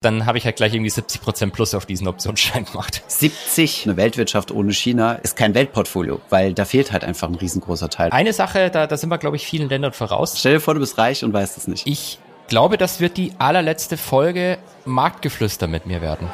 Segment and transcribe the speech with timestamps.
[0.00, 3.02] dann habe ich halt gleich irgendwie 70 Prozent plus auf diesen Optionsschein gemacht.
[3.08, 7.90] 70, eine Weltwirtschaft ohne China ist kein Weltportfolio, weil da fehlt halt einfach ein riesengroßer
[7.90, 8.10] Teil.
[8.10, 10.38] Eine Sache, da, da sind wir, glaube ich, vielen Ländern voraus.
[10.38, 11.86] Stell dir vor, du bist reich und weißt es nicht.
[11.86, 16.28] Ich glaube, das wird die allerletzte Folge Marktgeflüster mit mir werden.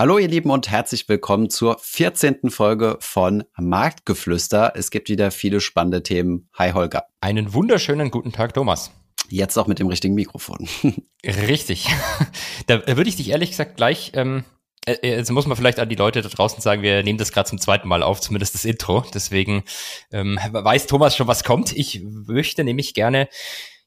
[0.00, 2.48] Hallo ihr Lieben und herzlich willkommen zur 14.
[2.48, 4.72] Folge von Marktgeflüster.
[4.74, 6.48] Es gibt wieder viele spannende Themen.
[6.54, 7.04] Hi Holger.
[7.20, 8.92] Einen wunderschönen guten Tag, Thomas.
[9.28, 10.66] Jetzt auch mit dem richtigen Mikrofon.
[11.22, 11.86] Richtig.
[12.66, 14.44] da würde ich dich ehrlich gesagt gleich, ähm,
[14.86, 17.30] äh, äh, jetzt muss man vielleicht an die Leute da draußen sagen, wir nehmen das
[17.30, 19.04] gerade zum zweiten Mal auf, zumindest das Intro.
[19.12, 19.64] Deswegen
[20.12, 21.76] ähm, weiß Thomas schon, was kommt.
[21.76, 23.28] Ich möchte nämlich gerne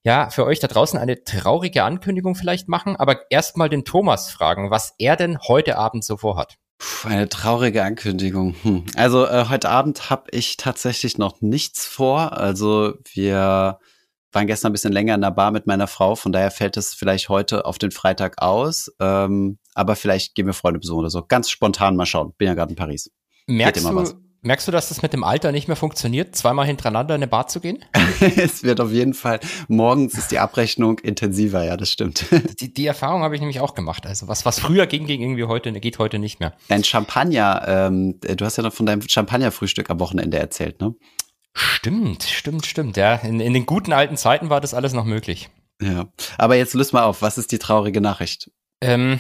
[0.04, 4.70] ja, für euch da draußen eine traurige Ankündigung vielleicht machen, aber erstmal den Thomas fragen,
[4.70, 6.58] was er denn heute Abend so vorhat.
[6.78, 8.56] Puh, eine traurige Ankündigung.
[8.64, 8.86] Hm.
[8.96, 12.34] Also äh, heute Abend habe ich tatsächlich noch nichts vor.
[12.38, 13.80] Also wir
[14.34, 16.94] waren gestern ein bisschen länger in der Bar mit meiner Frau, von daher fällt es
[16.94, 18.92] vielleicht heute auf den Freitag aus.
[19.00, 21.24] Ähm, aber vielleicht gehen wir Freunde besuchen oder so.
[21.26, 22.34] Ganz spontan mal schauen.
[22.38, 23.10] Bin ja gerade in Paris.
[23.48, 24.16] Merkst du, was.
[24.46, 27.48] Merkst du, dass das mit dem Alter nicht mehr funktioniert, zweimal hintereinander in eine Bar
[27.48, 27.86] zu gehen?
[28.20, 32.26] es wird auf jeden Fall, morgens ist die Abrechnung intensiver, ja, das stimmt.
[32.60, 34.06] die, die Erfahrung habe ich nämlich auch gemacht.
[34.06, 36.52] Also was, was früher ging, ging irgendwie heute, geht heute nicht mehr.
[36.68, 40.94] Dein Champagner, ähm, du hast ja noch von deinem Champagnerfrühstück am Wochenende erzählt, ne?
[41.54, 42.98] Stimmt, stimmt, stimmt.
[42.98, 45.50] Ja, in, in den guten alten Zeiten war das alles noch möglich.
[45.82, 46.08] Ja,
[46.38, 48.52] aber jetzt löst mal auf, was ist die traurige Nachricht?
[48.82, 49.20] Ähm,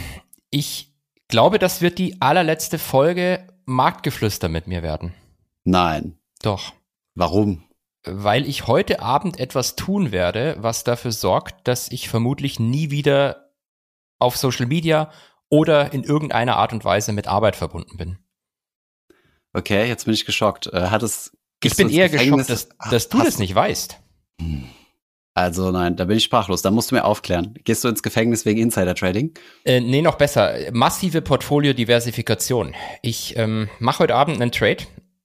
[0.49, 0.91] ich
[1.29, 5.13] glaube, das wird die allerletzte Folge Marktgeflüster mit mir werden.
[5.63, 6.17] Nein.
[6.41, 6.73] Doch.
[7.15, 7.63] Warum?
[8.05, 13.53] Weil ich heute Abend etwas tun werde, was dafür sorgt, dass ich vermutlich nie wieder
[14.19, 15.11] auf Social Media
[15.49, 18.17] oder in irgendeiner Art und Weise mit Arbeit verbunden bin.
[19.53, 20.67] Okay, jetzt bin ich geschockt.
[20.67, 21.37] Äh, hat es.
[21.63, 23.99] Ich bin eher geschockt, dass, dass du das nicht weißt.
[24.41, 24.67] Hm.
[25.35, 26.61] Also nein, da bin ich sprachlos.
[26.61, 27.55] Da musst du mir aufklären.
[27.63, 29.33] Gehst du ins Gefängnis wegen Insider-Trading?
[29.65, 30.53] Äh, nee, noch besser.
[30.71, 32.75] Massive Portfolio-Diversifikation.
[33.01, 34.83] Ich ähm, mache heute Abend einen Trade,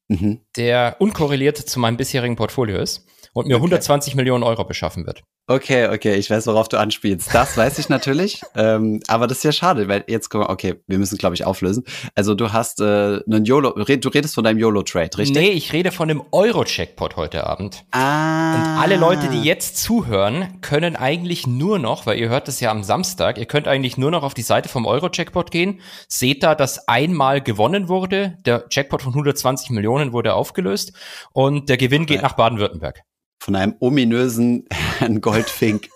[0.09, 0.41] mhm.
[0.56, 3.65] der unkorreliert zu meinem bisherigen Portfolio ist und mir okay.
[3.65, 5.22] 120 Millionen Euro beschaffen wird.
[5.50, 7.34] Okay, okay, ich weiß, worauf du anspielst.
[7.34, 10.75] Das weiß ich natürlich, ähm, aber das ist ja schade, weil jetzt guck mal, okay,
[10.86, 11.84] wir müssen, glaube ich, auflösen.
[12.14, 12.84] Also du hast äh,
[13.25, 15.34] einen YOLO, du redest von deinem YOLO-Trade, richtig?
[15.34, 17.82] Nee, ich rede von dem Euro-Checkpot heute Abend.
[17.92, 18.56] Ah.
[18.56, 22.70] Und alle Leute, die jetzt zuhören, können eigentlich nur noch, weil ihr hört das ja
[22.70, 26.54] am Samstag, ihr könnt eigentlich nur noch auf die Seite vom Euro-Checkpot gehen, seht da,
[26.54, 30.92] dass einmal gewonnen wurde, der Checkpot von 120 Millionen wurde aufgelöst
[31.32, 33.03] und der Gewinn geht nach Baden-Württemberg
[33.38, 34.66] von einem ominösen
[34.99, 35.88] Herrn Goldfink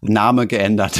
[0.00, 0.98] Name geändert.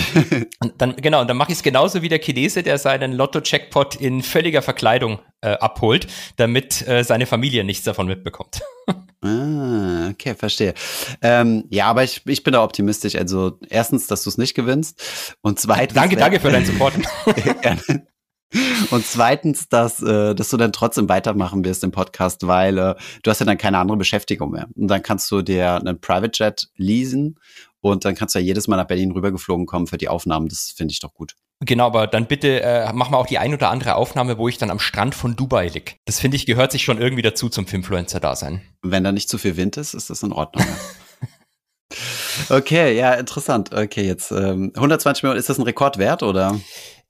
[0.61, 3.97] Und dann, genau, und dann mache ich es genauso wie der Chinese, der seinen Lotto-Checkpot
[3.97, 6.07] in völliger Verkleidung äh, abholt,
[6.37, 8.63] damit äh, seine Familie nichts davon mitbekommt.
[9.23, 10.75] ah, okay, verstehe.
[11.23, 13.15] Ähm, ja, aber ich, ich bin da optimistisch.
[13.17, 15.95] Also erstens, dass du es nicht gewinnst und zweitens.
[15.95, 16.95] Danke, danke für deinen Support.
[18.91, 23.31] Und zweitens, dass, äh, dass du dann trotzdem weitermachen wirst im Podcast, weil äh, du
[23.31, 24.69] hast ja dann keine andere Beschäftigung mehr.
[24.75, 27.39] Und dann kannst du dir einen Private Jet leasen
[27.81, 30.49] und dann kannst du ja jedes Mal nach Berlin rübergeflogen kommen für die Aufnahmen.
[30.49, 31.35] Das finde ich doch gut.
[31.61, 34.59] Genau, aber dann bitte äh, mach mal auch die ein oder andere Aufnahme, wo ich
[34.59, 35.99] dann am Strand von Dubai lieg.
[36.05, 38.63] Das finde ich gehört sich schon irgendwie dazu zum Filmfluencer-Dasein.
[38.83, 40.67] Wenn da nicht zu viel Wind ist, ist das in Ordnung.
[42.51, 43.73] okay, ja, interessant.
[43.73, 46.59] Okay, jetzt ähm, 120 Millionen, ist das ein Rekordwert oder?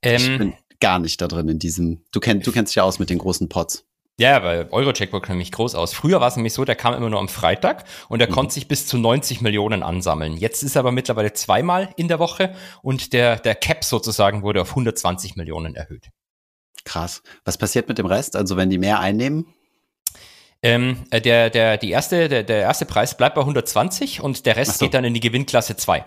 [0.01, 2.03] Ähm, gar nicht da drin in diesem.
[2.11, 3.85] Du, kenn, du kennst dich ja aus mit den großen Pots.
[4.17, 5.93] Ja, weil Euro-Checkbook kam nämlich groß aus.
[5.93, 8.33] Früher war es nämlich so, der kam immer nur am Freitag und der mhm.
[8.33, 10.37] konnte sich bis zu 90 Millionen ansammeln.
[10.37, 14.61] Jetzt ist er aber mittlerweile zweimal in der Woche und der, der Cap sozusagen wurde
[14.61, 16.11] auf 120 Millionen erhöht.
[16.85, 17.23] Krass.
[17.43, 18.37] Was passiert mit dem Rest?
[18.37, 19.53] Also wenn die mehr einnehmen?
[20.61, 24.55] Ähm, äh, der, der, die erste, der, der erste Preis bleibt bei 120 und der
[24.55, 24.85] Rest so.
[24.85, 26.05] geht dann in die Gewinnklasse 2.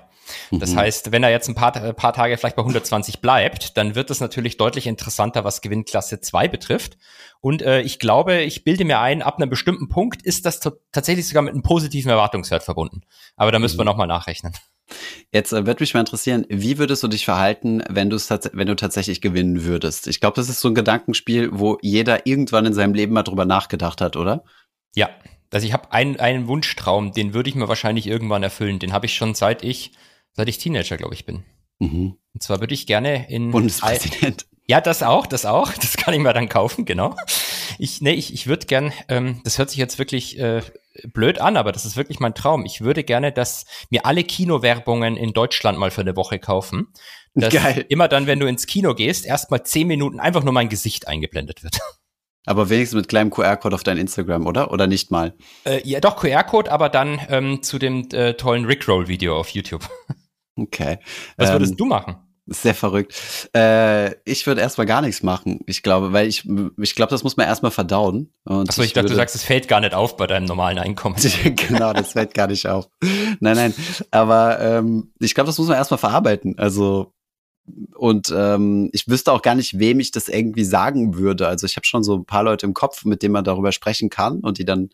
[0.50, 0.76] Das mhm.
[0.76, 4.10] heißt, wenn er jetzt ein paar, ein paar Tage vielleicht bei 120 bleibt, dann wird
[4.10, 6.98] es natürlich deutlich interessanter, was Gewinnklasse 2 betrifft.
[7.40, 10.60] Und äh, ich glaube, ich bilde mir ein, ab einem bestimmten Punkt ist das
[10.92, 13.02] tatsächlich sogar mit einem positiven Erwartungswert verbunden.
[13.36, 13.80] Aber da müssen mhm.
[13.80, 14.52] wir nochmal nachrechnen.
[15.32, 19.20] Jetzt äh, würde mich mal interessieren, wie würdest du dich verhalten, wenn, wenn du tatsächlich
[19.20, 20.06] gewinnen würdest?
[20.08, 23.44] Ich glaube, das ist so ein Gedankenspiel, wo jeder irgendwann in seinem Leben mal drüber
[23.44, 24.44] nachgedacht hat, oder?
[24.94, 25.10] Ja,
[25.52, 28.78] also ich habe einen, einen Wunschtraum, den würde ich mir wahrscheinlich irgendwann erfüllen.
[28.78, 29.92] Den habe ich schon seit ich
[30.38, 31.42] seit ich Teenager, glaube ich, bin.
[31.80, 32.16] Mhm.
[32.32, 34.46] Und zwar würde ich gerne in Bundespräsident.
[34.68, 35.72] Ja, das auch, das auch.
[35.72, 37.16] Das kann ich mir dann kaufen, genau.
[37.78, 40.62] Ich, nee, ich, ich würde gern, ähm, das hört sich jetzt wirklich äh,
[41.12, 42.64] blöd an, aber das ist wirklich mein Traum.
[42.66, 46.86] Ich würde gerne, dass mir alle Kinowerbungen in Deutschland mal für eine Woche kaufen.
[47.34, 47.84] Dass Geil.
[47.88, 51.64] immer dann, wenn du ins Kino gehst, erstmal zehn Minuten einfach nur mein Gesicht eingeblendet
[51.64, 51.80] wird.
[52.46, 54.70] Aber wenigstens mit kleinem QR-Code auf dein Instagram, oder?
[54.70, 55.34] Oder nicht mal?
[55.64, 59.88] Äh, ja, doch, QR-Code, aber dann ähm, zu dem äh, tollen Rickroll-Video auf YouTube.
[60.58, 60.98] Okay.
[61.36, 62.16] Was würdest ähm, du machen?
[62.50, 63.14] Sehr verrückt.
[63.54, 65.60] Äh, ich würde erstmal gar nichts machen.
[65.66, 68.32] Ich glaube, weil ich, ich glaube, das muss man erstmal verdauen.
[68.46, 71.16] Achso, ich, ich dachte, du sagst, es fällt gar nicht auf bei deinem normalen Einkommen.
[71.68, 72.88] genau, das fällt gar nicht auf.
[73.40, 73.74] Nein, nein.
[74.10, 76.58] Aber ähm, ich glaube, das muss man erstmal verarbeiten.
[76.58, 77.12] Also
[77.94, 81.48] und ähm, ich wüsste auch gar nicht, wem ich das irgendwie sagen würde.
[81.48, 84.08] Also ich habe schon so ein paar Leute im Kopf, mit denen man darüber sprechen
[84.08, 84.88] kann und die dann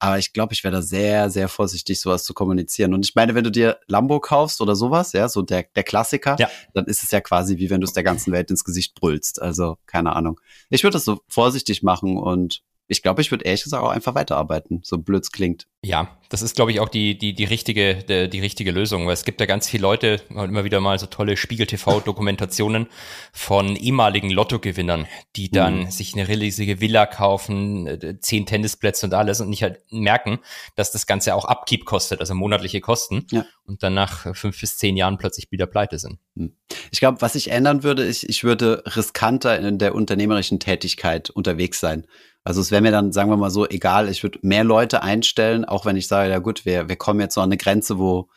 [0.00, 2.94] aber ich glaube, ich wäre da sehr, sehr vorsichtig, sowas zu kommunizieren.
[2.94, 6.36] Und ich meine, wenn du dir Lambo kaufst oder sowas, ja, so der, der Klassiker,
[6.38, 6.48] ja.
[6.72, 9.42] dann ist es ja quasi wie wenn du es der ganzen Welt ins Gesicht brüllst.
[9.42, 10.40] Also, keine Ahnung.
[10.70, 14.16] Ich würde das so vorsichtig machen und ich glaube, ich würde ehrlich gesagt auch einfach
[14.16, 15.68] weiterarbeiten, so blöd klingt.
[15.82, 19.14] Ja, das ist, glaube ich, auch die, die, die, richtige, die, die richtige Lösung, weil
[19.14, 22.88] es gibt ja ganz viele Leute, immer wieder mal so tolle Spiegel-TV-Dokumentationen
[23.32, 25.06] von ehemaligen Lottogewinnern,
[25.36, 25.90] die dann mhm.
[25.90, 30.40] sich eine riesige Villa kaufen, äh, zehn Tennisplätze und alles und nicht halt merken,
[30.74, 33.46] dass das Ganze auch Abkeep kostet, also monatliche Kosten ja.
[33.64, 36.18] und dann nach fünf bis zehn Jahren plötzlich wieder pleite sind.
[36.34, 36.56] Mhm.
[36.90, 41.78] Ich glaube, was ich ändern würde, ist, ich würde riskanter in der unternehmerischen Tätigkeit unterwegs
[41.78, 42.06] sein.
[42.44, 45.64] Also es wäre mir dann, sagen wir mal so, egal, ich würde mehr Leute einstellen,
[45.64, 48.28] auch wenn ich sage, ja gut, wir, wir kommen jetzt so an eine Grenze, wo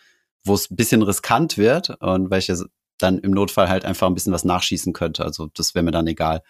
[0.44, 2.52] wo es ein bisschen riskant wird und weil ich
[2.98, 5.24] dann im Notfall halt einfach ein bisschen was nachschießen könnte.
[5.24, 6.44] Also das wäre mir dann egal.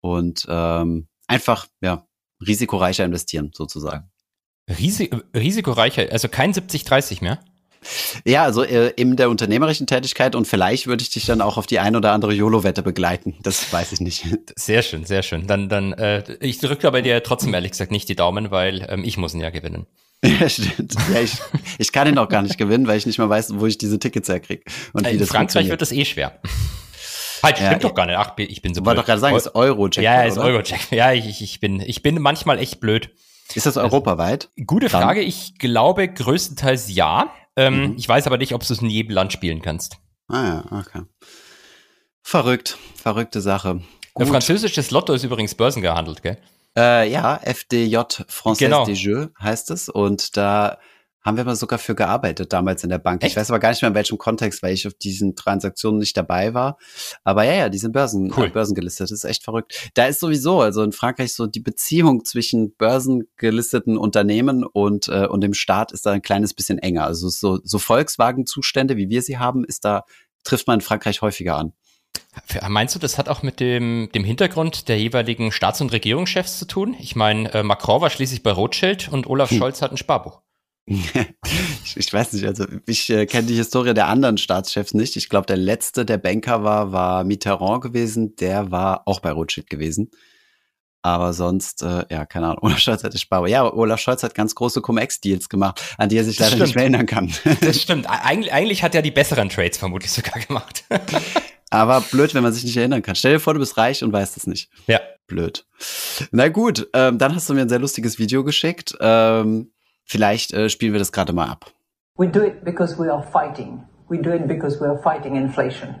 [0.00, 2.06] Und ähm, einfach, ja,
[2.44, 4.10] risikoreicher investieren, sozusagen.
[4.68, 7.40] Risik risikoreicher, also kein 70-30 mehr?
[8.24, 11.66] Ja, also äh, in der unternehmerischen Tätigkeit und vielleicht würde ich dich dann auch auf
[11.66, 13.34] die ein oder andere YOLO-Wette begleiten.
[13.42, 14.26] Das weiß ich nicht.
[14.56, 15.46] Sehr schön, sehr schön.
[15.46, 19.04] Dann, dann, äh, ich drücke aber dir trotzdem ehrlich gesagt nicht die Daumen, weil ähm,
[19.04, 19.86] ich muss ihn ja gewinnen.
[20.24, 20.94] Ja, stimmt.
[21.12, 21.34] Ja, ich,
[21.78, 23.98] ich kann ihn auch gar nicht gewinnen, weil ich nicht mal weiß, wo ich diese
[23.98, 24.62] Tickets herkriege.
[24.92, 26.40] Und In Frankreich wird das eh schwer.
[27.42, 28.16] Halt, stimmt ja, doch gar nicht.
[28.16, 28.86] Ach, ich bin so blöd.
[28.86, 30.02] Wollte doch gerade sagen, es ist Euro-Check.
[30.02, 30.90] Ja, es ist Euro-Check.
[30.90, 33.10] Ja, ich, ich, bin, ich bin manchmal echt blöd.
[33.54, 34.48] Ist das europaweit?
[34.56, 35.20] Also, gute Frage.
[35.20, 37.30] Ich glaube größtenteils ja.
[37.56, 37.94] Ähm, mhm.
[37.96, 39.98] Ich weiß aber nicht, ob du es in jedem Land spielen kannst.
[40.28, 41.02] Ah ja, okay.
[42.22, 43.80] Verrückt, verrückte Sache.
[44.14, 44.28] Gut.
[44.28, 46.38] Französisches Lotto ist übrigens börsengehandelt, gell?
[46.76, 48.84] Äh, ja, FDJ Française genau.
[48.84, 49.88] des Jeux heißt es.
[49.88, 50.78] Und da
[51.26, 53.22] haben wir mal sogar für gearbeitet damals in der Bank.
[53.22, 53.32] Echt?
[53.32, 56.16] Ich weiß aber gar nicht mehr in welchem Kontext, weil ich auf diesen Transaktionen nicht
[56.16, 56.78] dabei war.
[57.24, 58.46] Aber ja, ja, die sind Börsen, cool.
[58.46, 59.06] äh, börsengelistet.
[59.06, 59.90] Das ist echt verrückt.
[59.94, 65.40] Da ist sowieso, also in Frankreich so die Beziehung zwischen börsengelisteten Unternehmen und, äh, und
[65.40, 67.04] dem Staat ist da ein kleines bisschen enger.
[67.04, 70.04] Also so, so Volkswagen-Zustände, wie wir sie haben, ist da,
[70.44, 71.72] trifft man in Frankreich häufiger an.
[72.68, 76.66] Meinst du, das hat auch mit dem, dem Hintergrund der jeweiligen Staats- und Regierungschefs zu
[76.66, 76.94] tun?
[77.00, 79.58] Ich meine, äh, Macron war schließlich bei Rothschild und Olaf hm.
[79.58, 80.40] Scholz hat ein Sparbuch.
[80.86, 85.16] Ich, weiß nicht, also ich äh, kenne die Historie der anderen Staatschefs nicht.
[85.16, 88.36] Ich glaube, der letzte, der Banker war, war Mitterrand gewesen.
[88.36, 90.10] Der war auch bei Rothschild gewesen.
[91.02, 93.48] Aber sonst, äh, ja, keine Ahnung, Olaf Scholz hatte Sparbuch.
[93.48, 96.84] Ja, Olaf Scholz hat ganz große Cum-Ex-Deals gemacht, an die er sich leider nicht mehr
[96.84, 97.32] erinnern kann.
[97.60, 98.08] Das stimmt.
[98.08, 100.84] Eig eigentlich hat er die besseren Trades vermutlich sogar gemacht.
[101.70, 103.16] Aber blöd, wenn man sich nicht erinnern kann.
[103.16, 104.70] Stell dir vor, du bist reich und weißt es nicht.
[104.86, 105.00] Ja.
[105.26, 105.66] Blöd.
[106.30, 108.96] Na gut, ähm, dann hast du mir ein sehr lustiges Video geschickt.
[109.00, 109.72] Ähm,
[110.06, 111.72] Vielleicht äh, spielen wir das gerade mal ab.
[112.16, 113.84] We do it because we are fighting.
[114.08, 115.96] We do it because we are fighting inflation.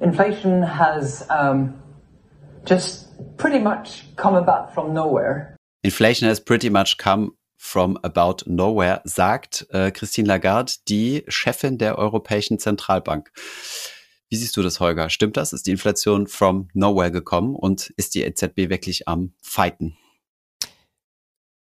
[0.00, 1.74] Inflation has um,
[2.66, 5.56] just pretty much come about from nowhere.
[5.82, 11.98] Inflation has pretty much come from about nowhere, sagt äh, Christine Lagarde, die Chefin der
[11.98, 13.30] Europäischen Zentralbank.
[14.28, 15.08] Wie siehst du das, Holger?
[15.08, 15.52] Stimmt das?
[15.52, 19.96] Ist die Inflation from nowhere gekommen und ist die EZB wirklich am Fighten?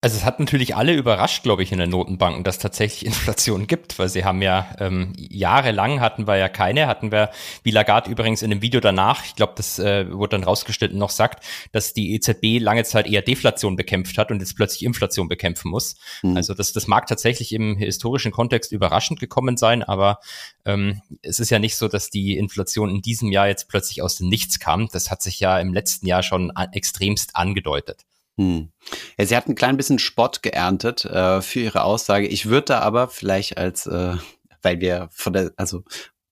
[0.05, 3.99] Also es hat natürlich alle überrascht, glaube ich, in den Notenbanken, dass tatsächlich Inflation gibt,
[3.99, 7.31] weil sie haben ja ähm, jahrelang hatten wir ja keine, hatten wir,
[7.63, 10.99] wie Lagarde übrigens in dem Video danach, ich glaube, das äh, wurde dann rausgestellt und
[10.99, 11.43] noch sagt,
[11.73, 15.97] dass die EZB lange Zeit eher Deflation bekämpft hat und jetzt plötzlich Inflation bekämpfen muss.
[16.21, 16.37] Mhm.
[16.37, 20.19] Also das, das mag tatsächlich im historischen Kontext überraschend gekommen sein, aber
[20.67, 24.17] ähm, es ist ja nicht so, dass die Inflation in diesem Jahr jetzt plötzlich aus
[24.17, 24.87] dem Nichts kam.
[24.93, 28.05] Das hat sich ja im letzten Jahr schon extremst angedeutet.
[28.37, 28.71] Hm.
[29.17, 32.27] Ja, sie hat ein klein bisschen Spott geerntet äh, für ihre Aussage.
[32.27, 34.17] Ich würde da aber vielleicht als, äh,
[34.63, 35.85] weil wir von der, also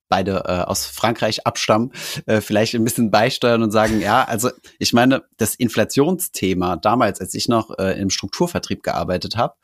[0.09, 1.92] beide äh, aus Frankreich abstammen,
[2.26, 7.32] äh, vielleicht ein bisschen beisteuern und sagen, ja, also ich meine, das Inflationsthema damals, als
[7.32, 9.54] ich noch äh, im Strukturvertrieb gearbeitet habe,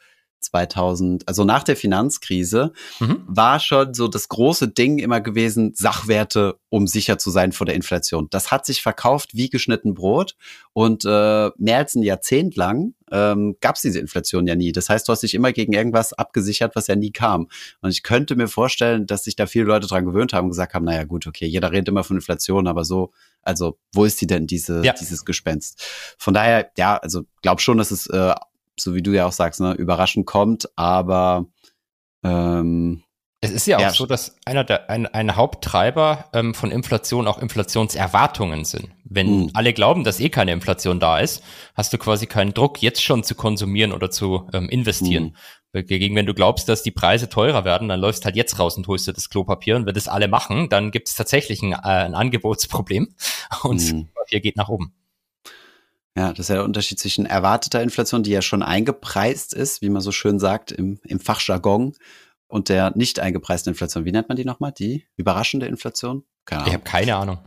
[0.41, 3.23] 2000, also nach der Finanzkrise, mhm.
[3.27, 7.75] war schon so das große Ding immer gewesen, Sachwerte, um sicher zu sein vor der
[7.75, 8.29] Inflation.
[8.31, 10.37] Das hat sich verkauft wie geschnitten Brot
[10.73, 14.73] und äh, mehr als ein Jahrzehnt lang ähm, gab es diese Inflation ja nie.
[14.73, 17.49] Das heißt, du hast dich immer gegen irgendwas abgesichert, was ja nie kam.
[17.81, 20.75] Und ich könnte mir vorstellen, dass sich da viele Leute dran gewöhnt haben und gesagt
[20.75, 24.27] haben, naja gut, okay, jeder redet immer von Inflation, aber so, also wo ist die
[24.27, 24.93] denn, diese, ja.
[24.93, 25.83] dieses Gespenst?
[26.19, 28.35] Von daher, ja, also glaub schon, dass es äh,
[28.81, 31.47] so wie du ja auch sagst, ne, überraschend kommt, aber
[32.25, 33.03] ähm,
[33.41, 33.91] es ist ja auch ja.
[33.91, 38.89] so, dass einer der ein, ein Haupttreiber ähm, von Inflation auch Inflationserwartungen sind.
[39.05, 39.51] Wenn mhm.
[39.55, 41.45] alle glauben, dass eh keine Inflation da ist,
[41.75, 45.37] hast du quasi keinen Druck, jetzt schon zu konsumieren oder zu ähm, investieren.
[45.73, 45.87] Mhm.
[45.87, 48.89] Gegen wenn du glaubst, dass die Preise teurer werden, dann läufst halt jetzt raus und
[48.89, 49.77] holst dir das Klopapier.
[49.77, 53.15] Und wenn das alle machen, dann gibt es tatsächlich ein, äh, ein Angebotsproblem
[53.63, 54.07] und mhm.
[54.07, 54.95] Klopapier geht nach oben.
[56.19, 59.89] Ja, das ist ja der Unterschied zwischen erwarteter Inflation, die ja schon eingepreist ist, wie
[59.89, 61.95] man so schön sagt im, im Fachjargon,
[62.49, 64.05] und der nicht eingepreisten Inflation.
[64.05, 64.73] Wie nennt man die nochmal?
[64.73, 66.25] Die überraschende Inflation?
[66.45, 66.69] Keine Ahnung.
[66.69, 67.39] Ich habe keine Ahnung.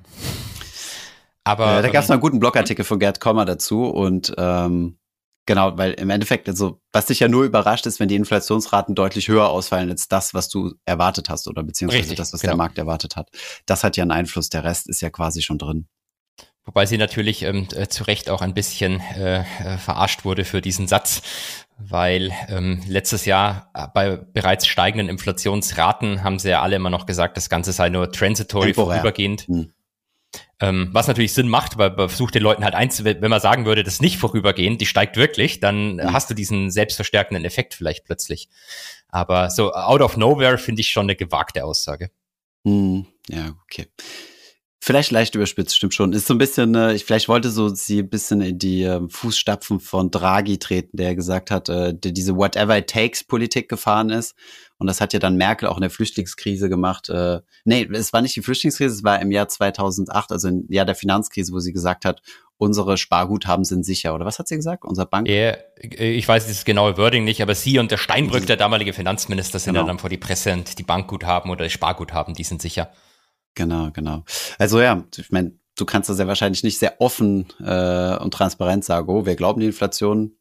[1.44, 5.00] Aber ja, da gab es mal einen guten Blogartikel von Gerd Kommer dazu und ähm,
[5.46, 9.28] genau, weil im Endeffekt, also was dich ja nur überrascht ist, wenn die Inflationsraten deutlich
[9.28, 12.52] höher ausfallen als das, was du erwartet hast oder beziehungsweise Richtig, das, was genau.
[12.52, 13.32] der Markt erwartet hat.
[13.66, 14.50] Das hat ja einen Einfluss.
[14.50, 15.88] Der Rest ist ja quasi schon drin.
[16.66, 20.62] Wobei sie natürlich ähm, äh, zu Recht auch ein bisschen äh, äh, verarscht wurde für
[20.62, 21.24] diesen Satz,
[21.78, 27.08] weil ähm, letztes Jahr äh, bei bereits steigenden Inflationsraten haben sie ja alle immer noch
[27.08, 28.98] gesagt, das Ganze sei nur transitory, Temporär.
[28.98, 29.48] vorübergehend.
[29.48, 29.74] Hm.
[30.60, 33.66] Ähm, was natürlich Sinn macht, weil man versucht den Leuten halt eins, wenn man sagen
[33.66, 36.14] würde, das nicht vorübergehend, die steigt wirklich, dann hm.
[36.14, 38.50] hast du diesen selbstverstärkenden Effekt vielleicht plötzlich.
[39.10, 42.12] Aber so out of nowhere finde ich schon eine gewagte Aussage.
[42.64, 43.08] Hm.
[43.28, 43.88] Ja, okay.
[44.84, 46.12] Vielleicht leicht überspitzt, stimmt schon.
[46.12, 49.00] Ist so ein bisschen, äh, ich vielleicht wollte so sie ein bisschen in die äh,
[49.08, 54.10] Fußstapfen von Draghi treten, der gesagt hat, äh, der diese Whatever it takes Politik gefahren
[54.10, 54.34] ist.
[54.80, 57.10] Und das hat ja dann Merkel auch in der Flüchtlingskrise gemacht.
[57.10, 60.86] Äh, nee, es war nicht die Flüchtlingskrise, es war im Jahr 2008, also im Jahr
[60.86, 62.24] der Finanzkrise, wo sie gesagt hat,
[62.58, 64.16] unsere Sparguthaben sind sicher.
[64.16, 64.84] Oder was hat sie gesagt?
[64.84, 65.30] Unser Bank?
[65.30, 69.60] Ja, ich weiß das genaue Wording nicht, aber sie und der Steinbrück, der damalige Finanzminister,
[69.60, 69.86] sind genau.
[69.86, 72.92] ja dann vor die Presse und die Bankguthaben oder die Sparguthaben, die sind sicher.
[73.56, 74.24] Genau, genau.
[74.58, 78.86] Also ja, ich meine, du kannst das ja wahrscheinlich nicht sehr offen äh, und transparent
[78.86, 80.38] sagen, oh, wir glauben, die Inflation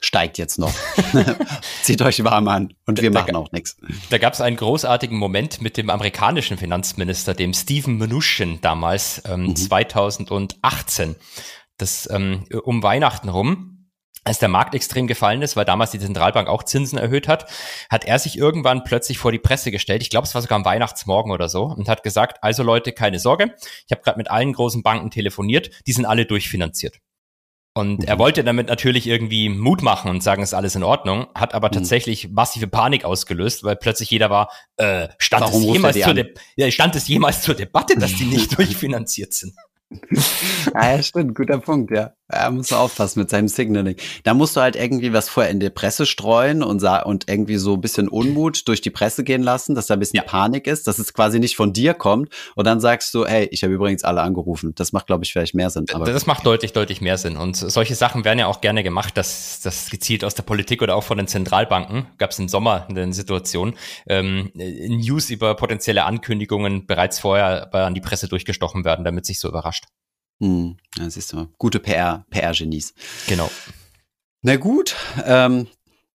[0.00, 0.72] steigt jetzt noch.
[1.82, 3.76] Zieht euch warm an und wir da, machen auch nichts.
[4.10, 9.48] Da gab es einen großartigen Moment mit dem amerikanischen Finanzminister, dem Steven Mnuchin damals, ähm,
[9.48, 9.56] mhm.
[9.56, 11.16] 2018.
[11.78, 13.71] Das ähm, um Weihnachten rum
[14.24, 17.50] als der Markt extrem gefallen ist, weil damals die Zentralbank auch Zinsen erhöht hat,
[17.90, 20.02] hat er sich irgendwann plötzlich vor die Presse gestellt.
[20.02, 23.18] Ich glaube, es war sogar am Weihnachtsmorgen oder so und hat gesagt, also Leute, keine
[23.18, 23.54] Sorge,
[23.86, 26.98] ich habe gerade mit allen großen Banken telefoniert, die sind alle durchfinanziert.
[27.74, 28.04] Und mhm.
[28.04, 31.68] er wollte damit natürlich irgendwie Mut machen und sagen, ist alles in Ordnung, hat aber
[31.68, 31.72] mhm.
[31.72, 36.14] tatsächlich massive Panik ausgelöst, weil plötzlich jeder war, äh, stand, es jemals zur
[36.56, 39.54] ja, stand es jemals zur Debatte, dass die nicht durchfinanziert sind?
[40.74, 42.12] ja, stimmt, guter Punkt, ja.
[42.32, 43.96] Er muss aufpassen mit seinem Signaling.
[44.24, 47.74] Da musst du halt irgendwie was vorher in die Presse streuen und, und irgendwie so
[47.74, 50.22] ein bisschen Unmut durch die Presse gehen lassen, dass da ein bisschen ja.
[50.22, 52.32] Panik ist, dass es quasi nicht von dir kommt.
[52.54, 54.74] Und dann sagst du, hey, ich habe übrigens alle angerufen.
[54.76, 55.84] Das macht, glaube ich, vielleicht mehr Sinn.
[55.92, 57.36] Aber das macht deutlich, deutlich mehr Sinn.
[57.36, 60.96] Und solche Sachen werden ja auch gerne gemacht, dass das gezielt aus der Politik oder
[60.96, 63.74] auch von den Zentralbanken, gab es im Sommer eine Situation,
[64.06, 69.48] ähm, News über potenzielle Ankündigungen bereits vorher an die Presse durchgestochen werden, damit sich so
[69.48, 69.81] überrascht.
[70.42, 72.94] Hm, ja, siehst du, gute PR, PR-Genies.
[73.28, 73.48] Genau.
[74.40, 75.68] Na gut, ähm,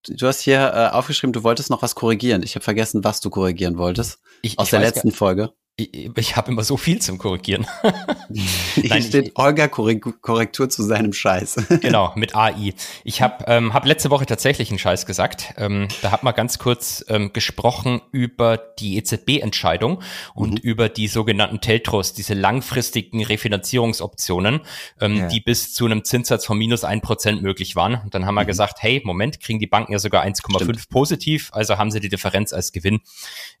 [0.06, 2.42] du hast hier äh, aufgeschrieben, du wolltest noch was korrigieren.
[2.42, 4.18] Ich habe vergessen, was du korrigieren wolltest.
[4.42, 7.66] Ich, aus ich der letzten Folge ich, ich habe immer so viel zum Korrigieren.
[8.74, 11.56] Hier steht Olga Korrektur zu seinem Scheiß.
[11.80, 12.74] genau, mit AI.
[13.04, 15.54] Ich habe ähm, hab letzte Woche tatsächlich einen Scheiß gesagt.
[15.56, 20.02] Ähm, da hat man ganz kurz ähm, gesprochen über die EZB-Entscheidung
[20.34, 20.68] und mhm.
[20.68, 24.60] über die sogenannten Teltros, diese langfristigen Refinanzierungsoptionen,
[25.00, 25.28] ähm, ja.
[25.28, 28.00] die bis zu einem Zinssatz von minus ein Prozent möglich waren.
[28.02, 28.48] Und dann haben wir mhm.
[28.48, 32.52] gesagt, hey, Moment, kriegen die Banken ja sogar 1,5 positiv, also haben sie die Differenz
[32.52, 33.00] als Gewinn.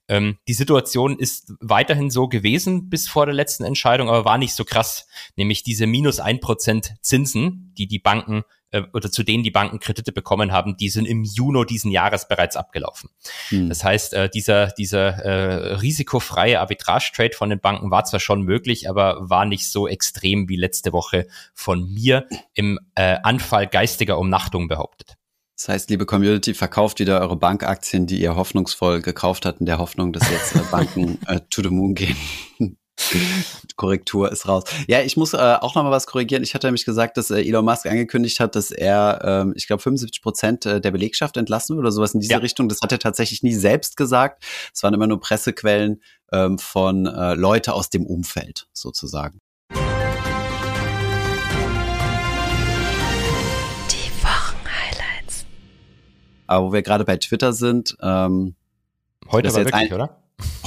[0.08, 4.54] Ähm, die Situation ist weiterhin so gewesen bis vor der letzten Entscheidung, aber war nicht
[4.54, 5.06] so krass.
[5.36, 9.80] Nämlich diese minus ein Prozent Zinsen, die die Banken äh, oder zu denen die Banken
[9.80, 13.10] Kredite bekommen haben, die sind im Juni diesen Jahres bereits abgelaufen.
[13.48, 13.68] Hm.
[13.68, 18.88] Das heißt, äh, dieser, dieser äh, risikofreie Arbitrage-Trade von den Banken war zwar schon möglich,
[18.88, 24.68] aber war nicht so extrem wie letzte Woche von mir im äh, Anfall geistiger Umnachtung
[24.68, 25.17] behauptet.
[25.58, 29.78] Das heißt, liebe Community, verkauft wieder eure Bankaktien, die ihr hoffnungsvoll gekauft habt, in der
[29.78, 32.16] Hoffnung, dass jetzt äh, Banken äh, to the moon gehen.
[33.76, 34.64] Korrektur ist raus.
[34.86, 36.44] Ja, ich muss äh, auch noch mal was korrigieren.
[36.44, 39.82] Ich hatte nämlich gesagt, dass äh, Elon Musk angekündigt hat, dass er, ähm, ich glaube,
[39.82, 42.38] 75 Prozent äh, der Belegschaft entlassen oder sowas in diese ja.
[42.38, 42.68] Richtung.
[42.68, 44.44] Das hat er tatsächlich nie selbst gesagt.
[44.72, 49.40] Es waren immer nur Pressequellen ähm, von äh, Leute aus dem Umfeld sozusagen.
[56.48, 58.56] Aber wo wir gerade bei Twitter sind, ähm,
[59.30, 60.18] heute aber wirklich, oder?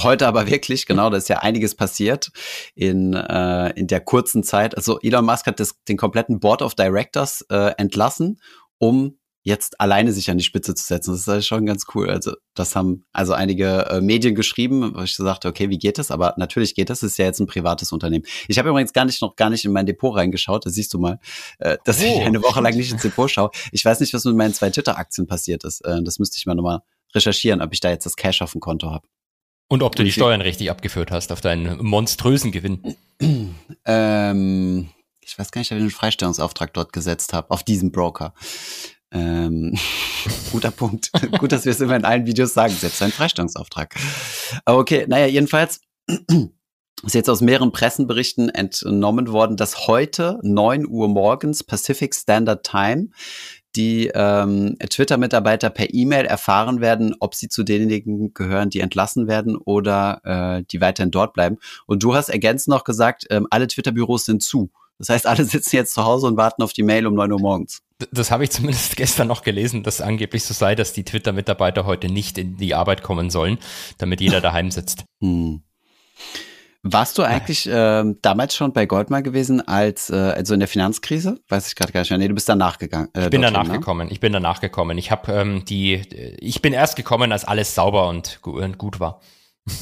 [0.02, 2.30] Heute aber wirklich, genau, da ist ja einiges passiert
[2.74, 4.76] in, äh, in der kurzen Zeit.
[4.76, 8.40] Also Elon Musk hat das, den kompletten Board of Directors äh, entlassen,
[8.78, 11.12] um jetzt alleine sich an die Spitze zu setzen.
[11.12, 12.08] Das ist schon ganz cool.
[12.08, 15.98] Also das haben also einige äh, Medien geschrieben, wo ich so sagte, okay, wie geht
[15.98, 16.10] das?
[16.10, 17.00] Aber natürlich geht das.
[17.00, 18.24] Das ist ja jetzt ein privates Unternehmen.
[18.46, 20.64] Ich habe übrigens gar nicht noch gar nicht in mein Depot reingeschaut.
[20.64, 21.18] Da siehst du mal,
[21.58, 22.04] äh, dass oh.
[22.04, 23.50] ich eine Woche lang nicht ins Depot schaue.
[23.72, 25.80] Ich weiß nicht, was mit meinen zwei Twitter-Aktien passiert ist.
[25.84, 26.80] Äh, das müsste ich mal nochmal
[27.14, 29.06] recherchieren, ob ich da jetzt das Cash auf dem Konto habe.
[29.68, 32.96] Und ob du die Steuern richtig abgeführt hast auf deinen monströsen Gewinn.
[33.84, 38.34] Ähm, ich weiß gar nicht, ob ich einen Freistellungsauftrag dort gesetzt habe, auf diesen Broker.
[39.12, 39.78] Ähm,
[40.52, 41.10] guter Punkt.
[41.38, 43.94] Gut, dass wir es immer in allen Videos sagen, setzt einen Freistellungsauftrag.
[44.64, 45.80] Okay, naja, jedenfalls
[47.04, 53.08] ist jetzt aus mehreren Pressenberichten entnommen worden, dass heute 9 Uhr morgens Pacific Standard Time
[53.74, 59.56] die ähm, Twitter-Mitarbeiter per E-Mail erfahren werden, ob sie zu denjenigen gehören, die entlassen werden
[59.56, 61.58] oder äh, die weiterhin dort bleiben.
[61.86, 64.70] Und du hast ergänzend noch gesagt, ähm, alle Twitter-Büros sind zu.
[64.98, 67.40] Das heißt, alle sitzen jetzt zu Hause und warten auf die Mail um neun Uhr
[67.40, 67.82] morgens.
[68.10, 72.08] Das habe ich zumindest gestern noch gelesen, dass angeblich so sei, dass die Twitter-Mitarbeiter heute
[72.08, 73.58] nicht in die Arbeit kommen sollen,
[73.98, 75.04] damit jeder daheim sitzt.
[75.20, 75.62] Hm.
[76.84, 81.38] Warst du eigentlich äh, damals schon bei Goldman gewesen, als äh, also in der Finanzkrise?
[81.48, 82.18] Weiß ich gerade gar nicht mehr.
[82.18, 83.08] Nee, du bist danach gegangen.
[83.14, 83.74] Äh, ich bin danach ne?
[83.74, 84.08] gekommen.
[84.10, 84.98] Ich bin danach gekommen.
[84.98, 86.02] Ich habe ähm, die,
[86.40, 89.20] ich bin erst gekommen, als alles sauber und, und gut war.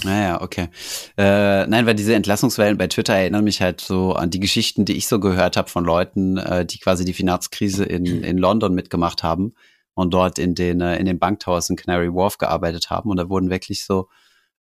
[0.05, 0.69] Naja, ah okay.
[1.17, 4.97] Äh, nein, weil diese Entlassungswellen bei Twitter erinnern mich halt so an die Geschichten, die
[4.97, 9.23] ich so gehört habe von Leuten, äh, die quasi die Finanzkrise in, in London mitgemacht
[9.23, 9.55] haben
[9.95, 13.11] und dort in den, äh, in den Banktowers in Canary Wharf gearbeitet haben.
[13.11, 14.09] Und da wurden wirklich so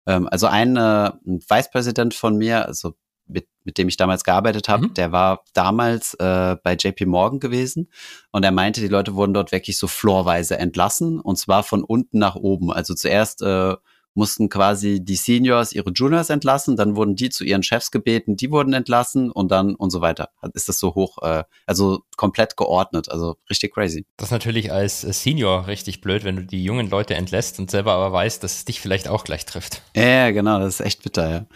[0.06, 2.94] ähm, also ein, äh, ein Vicepräsident von mir, also
[3.26, 4.94] mit, mit dem ich damals gearbeitet habe, mhm.
[4.94, 7.88] der war damals äh, bei JP Morgan gewesen
[8.32, 12.18] und er meinte, die Leute wurden dort wirklich so floorweise entlassen und zwar von unten
[12.18, 12.72] nach oben.
[12.72, 13.76] Also zuerst äh,
[14.14, 18.50] mussten quasi die Seniors ihre Juniors entlassen, dann wurden die zu ihren Chefs gebeten, die
[18.50, 20.30] wurden entlassen und dann und so weiter.
[20.54, 24.06] Ist das so hoch, äh, also komplett geordnet, also richtig crazy.
[24.16, 27.92] Das ist natürlich als Senior richtig blöd, wenn du die jungen Leute entlässt und selber
[27.92, 29.82] aber weißt, dass es dich vielleicht auch gleich trifft.
[29.94, 31.46] Ja, genau, das ist echt bitter, ja.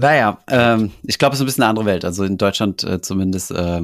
[0.00, 2.04] Naja, ähm, ich glaube, es ist ein bisschen eine andere Welt.
[2.04, 3.82] Also in Deutschland äh, zumindest äh,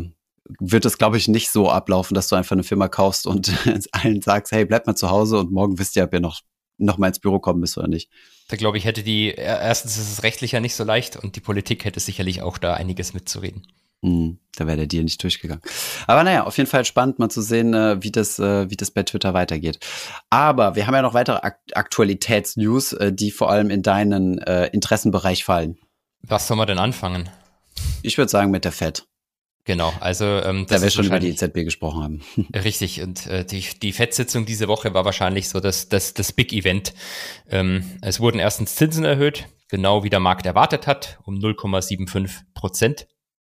[0.61, 3.53] wird es, glaube ich, nicht so ablaufen, dass du einfach eine Firma kaufst und
[3.93, 6.41] allen sagst, hey, bleib mal zu Hause und morgen wisst ihr, ob ihr noch
[6.79, 8.11] noch mal ins Büro kommen müsst oder nicht.
[8.49, 11.41] Da glaube ich, hätte die, erstens ist es rechtlich ja nicht so leicht und die
[11.41, 13.67] Politik hätte sicherlich auch da einiges mitzureden.
[14.03, 15.63] Mm, da wäre der Deal nicht durchgegangen.
[16.07, 18.91] Aber naja, auf jeden Fall spannend mal zu sehen, äh, wie das, äh, wie das
[18.91, 19.79] bei Twitter weitergeht.
[20.29, 21.39] Aber wir haben ja noch weitere
[21.73, 25.79] Aktualitätsnews, äh, die vor allem in deinen Interessenbereich fallen.
[26.23, 27.31] Was soll man denn anfangen?
[28.03, 29.07] Ich würde sagen mit der Fed.
[29.67, 32.23] Genau, also ähm, da wir schon über die EZB gesprochen haben.
[32.55, 36.53] Richtig, und äh, die, die FED-Sitzung diese Woche war wahrscheinlich so das, das, das Big
[36.53, 36.93] Event.
[37.49, 43.07] Ähm, es wurden erstens Zinsen erhöht, genau wie der Markt erwartet hat, um 0,75 Prozent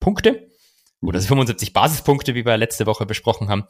[0.00, 0.48] Punkte
[1.02, 1.72] oder 75 mhm.
[1.74, 3.64] Basispunkte, wie wir letzte Woche besprochen haben.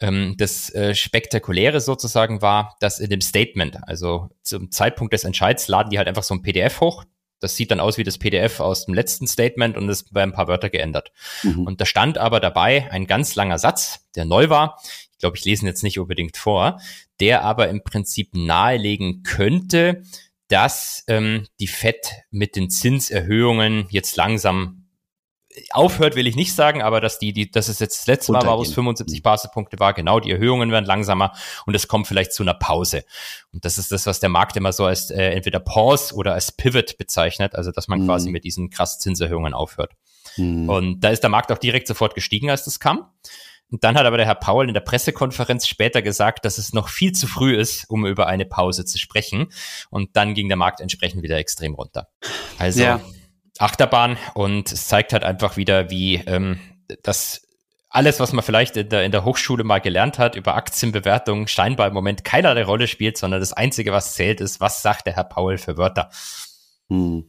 [0.00, 5.68] Ähm, das äh, Spektakuläre sozusagen war, dass in dem Statement, also zum Zeitpunkt des Entscheids,
[5.68, 7.04] laden die halt einfach so ein PDF hoch.
[7.42, 10.34] Das sieht dann aus wie das PDF aus dem letzten Statement und es werden ein
[10.34, 11.12] paar Wörter geändert.
[11.42, 11.66] Mhm.
[11.66, 14.78] Und da stand aber dabei ein ganz langer Satz, der neu war.
[15.12, 16.80] Ich glaube, ich lese ihn jetzt nicht unbedingt vor,
[17.20, 20.02] der aber im Prinzip nahelegen könnte,
[20.48, 24.81] dass ähm, die FED mit den Zinserhöhungen jetzt langsam
[25.72, 28.46] aufhört, will ich nicht sagen, aber dass die, die, dass es jetzt das letzte Mal
[28.46, 29.22] war, wo es 75 mhm.
[29.22, 31.32] Basispunkte war, genau, die Erhöhungen werden langsamer
[31.66, 33.04] und es kommt vielleicht zu einer Pause.
[33.52, 36.52] Und das ist das, was der Markt immer so als äh, entweder Pause oder als
[36.52, 38.06] Pivot bezeichnet, also dass man mhm.
[38.06, 39.92] quasi mit diesen krassen Zinserhöhungen aufhört.
[40.36, 40.68] Mhm.
[40.68, 43.06] Und da ist der Markt auch direkt sofort gestiegen, als das kam.
[43.70, 46.90] Und dann hat aber der Herr Paul in der Pressekonferenz später gesagt, dass es noch
[46.90, 49.48] viel zu früh ist, um über eine Pause zu sprechen.
[49.88, 52.08] Und dann ging der Markt entsprechend wieder extrem runter.
[52.58, 53.00] Also ja.
[53.62, 56.58] Achterbahn und es zeigt halt einfach wieder, wie ähm,
[57.02, 57.42] das
[57.88, 61.88] alles, was man vielleicht in der, in der Hochschule mal gelernt hat über Aktienbewertungen, scheinbar
[61.88, 65.24] im Moment keinerlei Rolle spielt, sondern das Einzige, was zählt, ist, was sagt der Herr
[65.24, 66.10] Paul für Wörter.
[66.88, 67.26] Hm.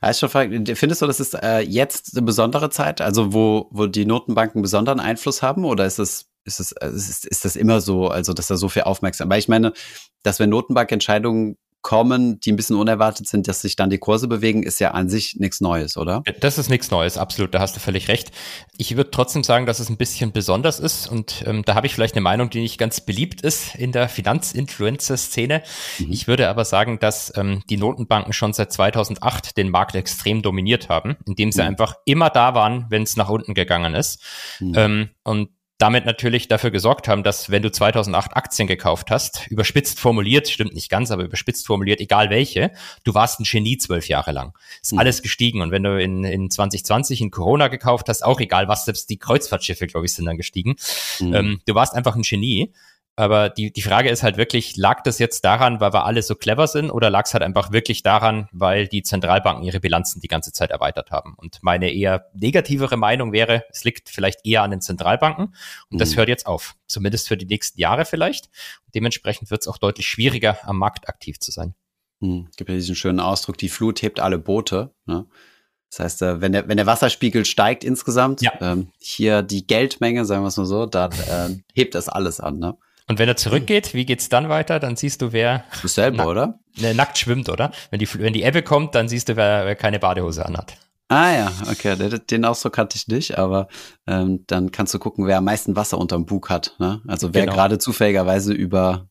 [0.00, 4.62] Also findest du, das ist äh, jetzt eine besondere Zeit, also wo, wo die Notenbanken
[4.62, 8.48] besonderen Einfluss haben oder ist es ist es, ist, ist das immer so, also dass
[8.48, 9.72] da so viel Aufmerksamkeit, weil ich meine,
[10.22, 14.62] dass wenn Notenbankentscheidungen kommen, die ein bisschen unerwartet sind, dass sich dann die Kurse bewegen,
[14.62, 16.22] ist ja an sich nichts Neues, oder?
[16.40, 18.32] Das ist nichts Neues, absolut, da hast du völlig recht.
[18.78, 21.94] Ich würde trotzdem sagen, dass es ein bisschen besonders ist und ähm, da habe ich
[21.94, 25.62] vielleicht eine Meinung, die nicht ganz beliebt ist in der Finanzinfluencer-Szene.
[25.98, 26.06] Mhm.
[26.10, 30.88] Ich würde aber sagen, dass ähm, die Notenbanken schon seit 2008 den Markt extrem dominiert
[30.88, 31.68] haben, indem sie mhm.
[31.68, 34.22] einfach immer da waren, wenn es nach unten gegangen ist.
[34.58, 34.72] Mhm.
[34.74, 39.98] Ähm, und damit natürlich dafür gesorgt haben, dass wenn du 2008 Aktien gekauft hast, überspitzt
[39.98, 42.70] formuliert, stimmt nicht ganz, aber überspitzt formuliert, egal welche,
[43.02, 44.52] du warst ein Genie zwölf Jahre lang.
[44.80, 45.00] Ist mhm.
[45.00, 45.62] alles gestiegen.
[45.62, 49.18] Und wenn du in, in 2020 in Corona gekauft hast, auch egal was, selbst die
[49.18, 50.76] Kreuzfahrtschiffe, glaube ich, sind dann gestiegen.
[51.18, 51.34] Mhm.
[51.34, 52.72] Ähm, du warst einfach ein Genie.
[53.16, 56.34] Aber die, die Frage ist halt wirklich, lag das jetzt daran, weil wir alle so
[56.34, 60.28] clever sind oder lag es halt einfach wirklich daran, weil die Zentralbanken ihre Bilanzen die
[60.28, 61.34] ganze Zeit erweitert haben?
[61.36, 65.54] Und meine eher negativere Meinung wäre, es liegt vielleicht eher an den Zentralbanken und
[65.90, 65.98] mhm.
[65.98, 66.74] das hört jetzt auf.
[66.88, 68.46] Zumindest für die nächsten Jahre vielleicht.
[68.86, 71.74] Und dementsprechend wird es auch deutlich schwieriger, am Markt aktiv zu sein.
[72.18, 72.48] Mhm.
[72.56, 74.92] Gibt ja diesen schönen Ausdruck, die Flut hebt alle Boote.
[75.06, 75.26] Ne?
[75.90, 78.52] Das heißt, äh, wenn der, wenn der Wasserspiegel steigt insgesamt, ja.
[78.60, 82.58] ähm, hier die Geldmenge, sagen wir es mal so, dann äh, hebt das alles an.
[82.58, 82.76] Ne?
[83.06, 84.80] Und wenn er zurückgeht, wie geht's dann weiter?
[84.80, 86.58] Dann siehst du, wer du selber, oder?
[86.78, 87.70] Ne, nackt schwimmt, oder?
[87.90, 90.74] Wenn die, wenn die Ebbe kommt, dann siehst du, wer, wer keine Badehose anhat.
[91.08, 93.68] Ah ja, okay, den Ausdruck kannte ich nicht, aber
[94.06, 96.74] ähm, dann kannst du gucken, wer am meisten Wasser unterm Bug hat.
[96.78, 97.02] Ne?
[97.06, 97.54] Also wer genau.
[97.54, 99.06] gerade zufälligerweise über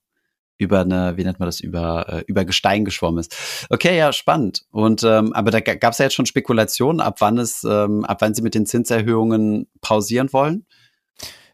[0.58, 3.67] über eine, wie nennt man das, über, äh, über Gestein geschwommen ist.
[3.69, 4.63] Okay, ja, spannend.
[4.71, 8.21] Und ähm, aber da gab es ja jetzt schon Spekulationen, ab wann es, ähm, ab
[8.21, 10.65] wann sie mit den Zinserhöhungen pausieren wollen.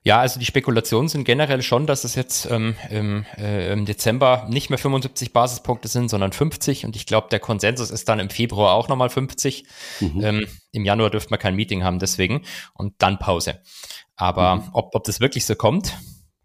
[0.09, 4.47] Ja, also die Spekulationen sind generell schon, dass es jetzt ähm, im, äh, im Dezember
[4.49, 6.83] nicht mehr 75 Basispunkte sind, sondern 50.
[6.83, 9.65] Und ich glaube, der Konsensus ist dann im Februar auch nochmal 50.
[9.99, 10.21] Mhm.
[10.23, 12.41] Ähm, Im Januar dürfte man kein Meeting haben, deswegen.
[12.73, 13.59] Und dann Pause.
[14.15, 14.69] Aber mhm.
[14.73, 15.95] ob, ob das wirklich so kommt,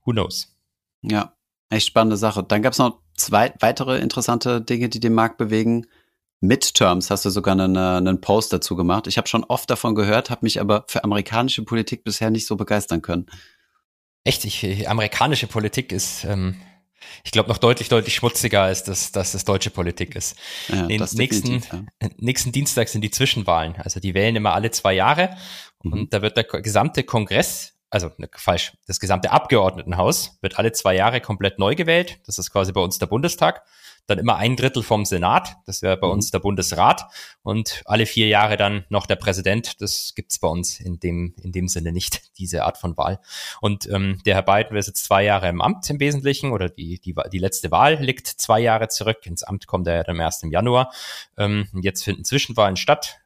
[0.05, 0.55] who knows?
[1.01, 1.33] Ja,
[1.71, 2.43] echt spannende Sache.
[2.43, 5.87] Dann gab es noch zwei weitere interessante Dinge, die den Markt bewegen.
[6.41, 9.07] Midterms hast du sogar einen, einen Post dazu gemacht.
[9.07, 12.57] Ich habe schon oft davon gehört, habe mich aber für amerikanische Politik bisher nicht so
[12.57, 13.25] begeistern können.
[14.25, 16.57] Echt, ich, amerikanische Politik ist, ähm,
[17.23, 20.37] ich glaube, noch deutlich, deutlich schmutziger als das, dass das deutsche Politik ist.
[20.69, 22.09] Ja, Den nächsten, ja.
[22.17, 23.77] nächsten Dienstag sind die Zwischenwahlen.
[23.77, 25.37] Also die wählen immer alle zwei Jahre
[25.83, 25.93] mhm.
[25.93, 30.95] und da wird der gesamte Kongress, also ne, falsch, das gesamte Abgeordnetenhaus wird alle zwei
[30.95, 32.19] Jahre komplett neu gewählt.
[32.27, 33.63] Das ist quasi bei uns der Bundestag
[34.07, 36.15] dann immer ein Drittel vom Senat, das wäre bei mhm.
[36.15, 37.07] uns der Bundesrat
[37.43, 39.81] und alle vier Jahre dann noch der Präsident.
[39.81, 43.21] Das gibt's bei uns in dem, in dem Sinne nicht, diese Art von Wahl.
[43.61, 46.99] Und ähm, der Herr Biden ist jetzt zwei Jahre im Amt im Wesentlichen oder die,
[47.01, 49.27] die, die letzte Wahl liegt zwei Jahre zurück.
[49.27, 50.93] Ins Amt kommt er ja dann erst im Januar.
[51.37, 53.21] Ähm, jetzt finden Zwischenwahlen statt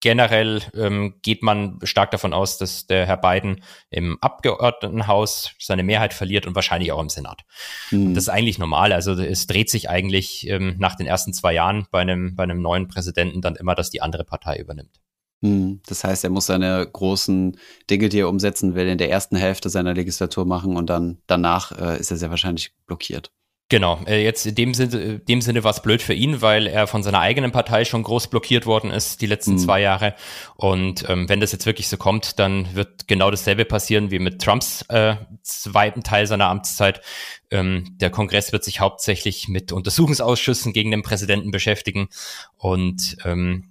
[0.00, 6.14] generell ähm, geht man stark davon aus, dass der Herr Biden im Abgeordnetenhaus seine Mehrheit
[6.14, 7.42] verliert und wahrscheinlich auch im Senat.
[7.90, 8.14] Mhm.
[8.14, 8.92] Das ist eigentlich normal.
[8.92, 12.62] Also es dreht sich eigentlich ähm, nach den ersten zwei Jahren bei einem, bei einem
[12.62, 15.00] neuen Präsidenten dann immer, dass die andere Partei übernimmt.
[15.40, 15.80] Mhm.
[15.86, 17.58] Das heißt, er muss seine großen
[17.90, 21.72] Dinge, die er umsetzen will, in der ersten Hälfte seiner Legislatur machen und dann danach
[21.72, 23.32] äh, ist er sehr wahrscheinlich blockiert.
[23.70, 26.86] Genau, äh, jetzt in dem Sinne, dem Sinne war es blöd für ihn, weil er
[26.86, 29.58] von seiner eigenen Partei schon groß blockiert worden ist die letzten mhm.
[29.58, 30.14] zwei Jahre.
[30.56, 34.40] Und ähm, wenn das jetzt wirklich so kommt, dann wird genau dasselbe passieren wie mit
[34.40, 37.02] Trumps äh, zweiten Teil seiner Amtszeit.
[37.50, 42.08] Ähm, der Kongress wird sich hauptsächlich mit Untersuchungsausschüssen gegen den Präsidenten beschäftigen
[42.56, 43.68] und ähm,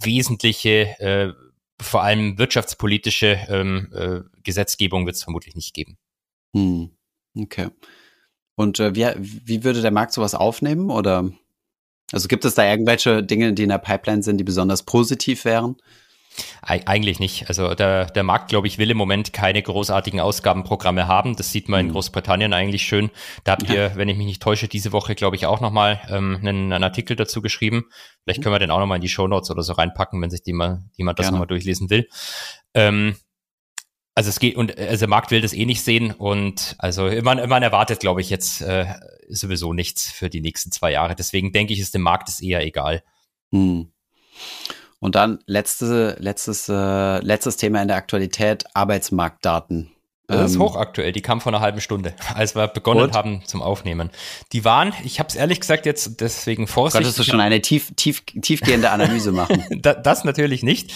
[0.00, 1.32] wesentliche, äh,
[1.82, 5.98] vor allem wirtschaftspolitische ähm, äh, Gesetzgebung wird es vermutlich nicht geben.
[6.52, 6.90] Mhm.
[7.36, 7.70] Okay.
[8.60, 10.90] Und äh, wie, wie würde der Markt sowas aufnehmen?
[10.90, 11.30] Oder
[12.12, 15.76] also gibt es da irgendwelche Dinge, die in der Pipeline sind, die besonders positiv wären?
[16.60, 17.48] Eigentlich nicht.
[17.48, 21.36] Also der, der Markt, glaube ich, will im Moment keine großartigen Ausgabenprogramme haben.
[21.36, 21.92] Das sieht man in mhm.
[21.92, 23.08] Großbritannien eigentlich schön.
[23.44, 26.36] Da habt ihr, wenn ich mich nicht täusche, diese Woche, glaube ich, auch nochmal ähm,
[26.42, 27.86] einen, einen Artikel dazu geschrieben.
[28.24, 28.42] Vielleicht mhm.
[28.42, 30.52] können wir den auch nochmal in die Show Notes oder so reinpacken, wenn sich die
[30.52, 32.06] mal, jemand das nochmal durchlesen will.
[32.74, 33.16] Ähm,
[34.20, 37.48] also es geht und also der Markt will das eh nicht sehen und also man,
[37.48, 38.84] man erwartet, glaube ich, jetzt äh,
[39.30, 41.14] sowieso nichts für die nächsten zwei Jahre.
[41.14, 43.02] Deswegen denke ich, ist dem Markt es eher egal.
[43.50, 43.90] Hm.
[44.98, 49.90] Und dann letzte, letztes, äh, letztes Thema in der Aktualität, Arbeitsmarktdaten.
[50.30, 53.14] Das ist ähm, hochaktuell, die kam vor einer halben Stunde, als wir begonnen und?
[53.14, 54.10] haben zum Aufnehmen.
[54.52, 57.04] Die waren, ich habe es ehrlich gesagt jetzt deswegen vorsichtig.
[57.04, 59.64] Konntest du schon eine tief, tief, tiefgehende Analyse machen?
[59.82, 60.92] das natürlich nicht,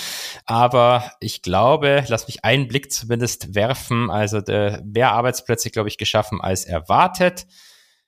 [0.47, 5.99] aber ich glaube, lass mich einen Blick zumindest werfen, also der, mehr Arbeitsplätze, glaube ich,
[5.99, 7.47] geschaffen als erwartet.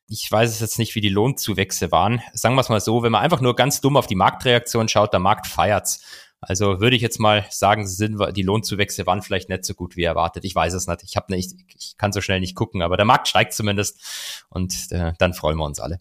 [0.08, 2.22] Ich weiß es jetzt nicht, wie die Lohnzuwächse waren.
[2.32, 5.12] Sagen wir es mal so, wenn man einfach nur ganz dumm auf die Marktreaktion schaut,
[5.12, 6.00] der Markt feiert's.
[6.40, 10.04] Also würde ich jetzt mal sagen, sind die Lohnzuwächse waren vielleicht nicht so gut wie
[10.04, 10.44] erwartet.
[10.44, 11.02] Ich weiß es nicht.
[11.02, 14.74] Ich habe nicht, ich kann so schnell nicht gucken, aber der Markt steigt zumindest und
[14.90, 16.00] äh, dann freuen wir uns alle.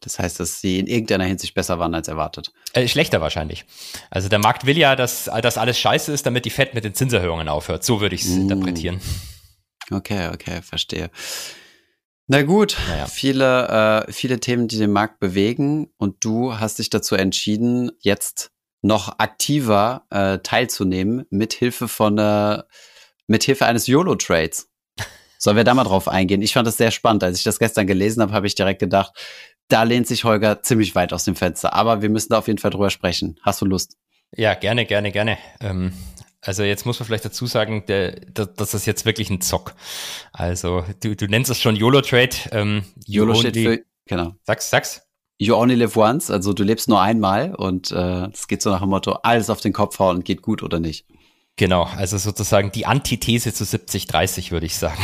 [0.00, 2.52] Das heißt, dass sie in irgendeiner Hinsicht besser waren als erwartet.
[2.72, 3.66] Äh, schlechter wahrscheinlich.
[4.10, 6.94] Also der Markt will ja, dass, dass alles scheiße ist, damit die Fed mit den
[6.94, 7.84] Zinserhöhungen aufhört.
[7.84, 8.40] So würde ich es mm.
[8.40, 9.00] interpretieren.
[9.90, 11.10] Okay, okay, verstehe.
[12.28, 13.06] Na gut, naja.
[13.06, 18.52] viele, äh, viele Themen, die den Markt bewegen und du hast dich dazu entschieden, jetzt
[18.82, 22.62] noch aktiver äh, teilzunehmen mit Hilfe von äh,
[23.26, 24.68] mit Hilfe eines YOLO-Trades.
[25.38, 26.42] Sollen wir da mal drauf eingehen?
[26.42, 27.24] Ich fand das sehr spannend.
[27.24, 29.12] Als ich das gestern gelesen habe, habe ich direkt gedacht,
[29.68, 31.72] da lehnt sich Holger ziemlich weit aus dem Fenster.
[31.72, 33.38] Aber wir müssen da auf jeden Fall drüber sprechen.
[33.42, 33.96] Hast du Lust?
[34.36, 35.38] Ja, gerne, gerne, gerne.
[35.60, 35.92] Ähm,
[36.42, 39.74] also jetzt muss man vielleicht dazu sagen, der, der, das ist jetzt wirklich ein Zock.
[40.32, 42.36] Also du, du nennst es schon YOLO-Trade.
[42.52, 44.34] Ähm, YOLO steht für, genau.
[44.42, 45.02] Sag's, sag's.
[45.42, 48.80] You only live once, also du lebst nur einmal und äh, es geht so nach
[48.80, 51.06] dem Motto, alles auf den Kopf hauen, geht gut oder nicht.
[51.56, 55.02] Genau, also sozusagen die Antithese zu 70-30, würde ich sagen.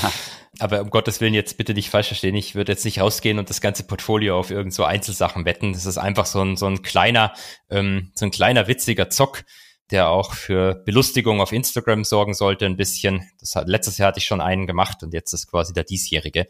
[0.58, 3.50] Aber um Gottes Willen jetzt bitte nicht falsch verstehen, ich würde jetzt nicht rausgehen und
[3.50, 5.72] das ganze Portfolio auf irgend so Einzelsachen wetten.
[5.72, 7.32] Das ist einfach so ein, so ein kleiner,
[7.70, 9.44] ähm, so ein kleiner witziger Zock,
[9.90, 13.28] der auch für Belustigung auf Instagram sorgen sollte, ein bisschen.
[13.40, 16.46] Das hat, letztes Jahr hatte ich schon einen gemacht und jetzt ist quasi der diesjährige.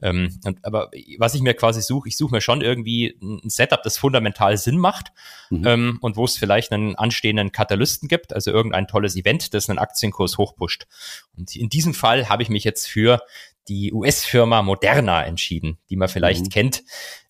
[0.00, 3.82] Ähm, und, aber was ich mir quasi suche, ich suche mir schon irgendwie ein Setup,
[3.82, 5.12] das fundamental Sinn macht
[5.50, 5.66] mhm.
[5.66, 9.78] ähm, und wo es vielleicht einen anstehenden Katalysten gibt, also irgendein tolles Event, das einen
[9.78, 10.86] Aktienkurs hochpusht.
[11.36, 13.20] Und in diesem Fall habe ich mich jetzt für
[13.68, 16.48] die US-Firma Moderna entschieden, die man vielleicht mhm.
[16.48, 16.82] kennt,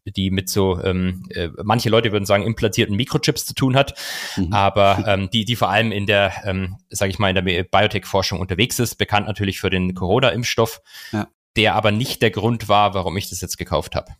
[0.05, 3.95] die mit so, ähm, äh, manche Leute würden sagen, implantierten Mikrochips zu tun hat,
[4.37, 4.53] mhm.
[4.53, 8.41] aber ähm, die, die vor allem in der, ähm, sage ich mal, in der Biotech-Forschung
[8.41, 10.81] unterwegs ist, bekannt natürlich für den Corona-Impfstoff,
[11.13, 11.29] ja.
[11.57, 14.13] der aber nicht der Grund war, warum ich das jetzt gekauft habe.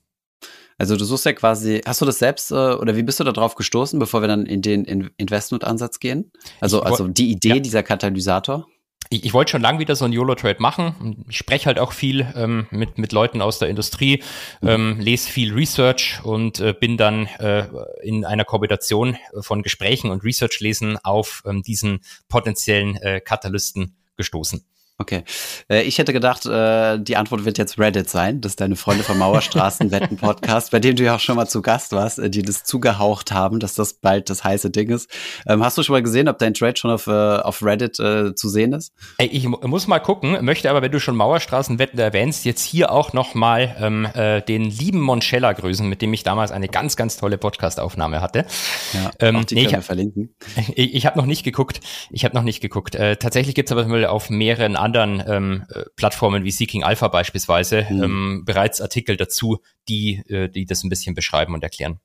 [0.79, 3.33] Also du suchst ja quasi, hast du das selbst äh, oder wie bist du da
[3.33, 4.85] drauf gestoßen, bevor wir dann in den
[5.17, 6.33] Investment-Ansatz gehen?
[6.61, 7.59] Also, also die Idee ja.
[7.61, 8.67] dieser Katalysator?
[9.13, 11.25] Ich, ich wollte schon lange wieder so ein YOLO-Trade machen.
[11.29, 14.23] Ich spreche halt auch viel ähm, mit, mit Leuten aus der Industrie,
[14.63, 17.67] ähm, lese viel Research und äh, bin dann äh,
[18.03, 24.65] in einer Kombination von Gesprächen und Research-Lesen auf ähm, diesen potenziellen äh, Katalysten gestoßen.
[25.03, 25.25] Okay.
[25.69, 28.41] Äh, ich hätte gedacht, äh, die Antwort wird jetzt Reddit sein.
[28.41, 31.91] Das ist deine Freunde vom Mauerstraßenwetten-Podcast, bei dem du ja auch schon mal zu Gast
[31.91, 35.11] warst, äh, die das zugehaucht haben, dass das bald das heiße Ding ist.
[35.49, 38.49] Ähm, hast du schon mal gesehen, ob dein Trade schon auf, auf Reddit äh, zu
[38.49, 38.93] sehen ist?
[39.19, 43.13] Ey, ich muss mal gucken, möchte aber, wenn du schon Mauerstraßenwetten erwähnst, jetzt hier auch
[43.13, 47.17] noch mal ähm, äh, den lieben Monchella grüßen, mit dem ich damals eine ganz, ganz
[47.17, 48.47] tolle Podcast-Aufnahme hatte.
[48.93, 50.35] Ja, ähm, die nee, ich hab, verlinken.
[50.75, 51.81] Ich, ich habe noch nicht geguckt.
[52.11, 52.95] Ich habe noch nicht geguckt.
[52.95, 56.85] Äh, tatsächlich gibt es aber mal auf mehreren anderen anderen ähm, äh, Plattformen wie Seeking
[56.85, 58.03] Alpha beispielsweise mhm.
[58.03, 62.01] ähm, bereits Artikel dazu, die, äh, die das ein bisschen beschreiben und erklären.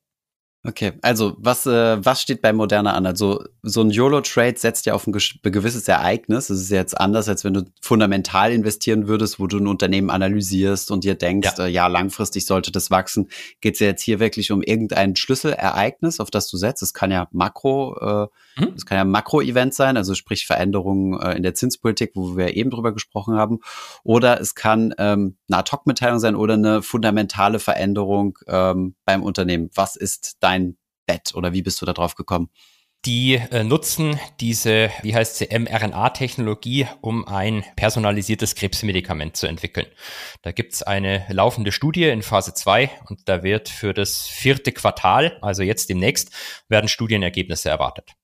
[0.63, 3.05] Okay, also was, äh, was steht bei Moderna an?
[3.05, 6.47] Also so ein YOLO-Trade setzt ja auf ein gewisses Ereignis.
[6.47, 10.91] Das ist jetzt anders, als wenn du fundamental investieren würdest, wo du ein Unternehmen analysierst
[10.91, 13.29] und dir denkst, ja, äh, ja langfristig sollte das wachsen.
[13.61, 16.83] Geht es ja jetzt hier wirklich um irgendein Schlüsselereignis, auf das du setzt?
[16.83, 18.75] Es kann ja Makro, äh, mhm.
[18.85, 22.93] kann ja Makro-Event sein, also sprich Veränderungen äh, in der Zinspolitik, wo wir eben drüber
[22.93, 23.59] gesprochen haben.
[24.03, 29.69] Oder es kann ähm, eine Ad-Hoc-Mitteilung sein oder eine fundamentale Veränderung ähm, beim Unternehmen.
[29.75, 32.49] Was ist dein Bett oder wie bist du da drauf gekommen?
[33.05, 39.85] Die äh, nutzen diese, wie heißt sie, mRNA-Technologie, um ein personalisiertes Krebsmedikament zu entwickeln.
[40.41, 44.71] Da gibt es eine laufende Studie in Phase 2 und da wird für das vierte
[44.71, 46.31] Quartal, also jetzt demnächst,
[46.67, 48.15] werden Studienergebnisse erwartet.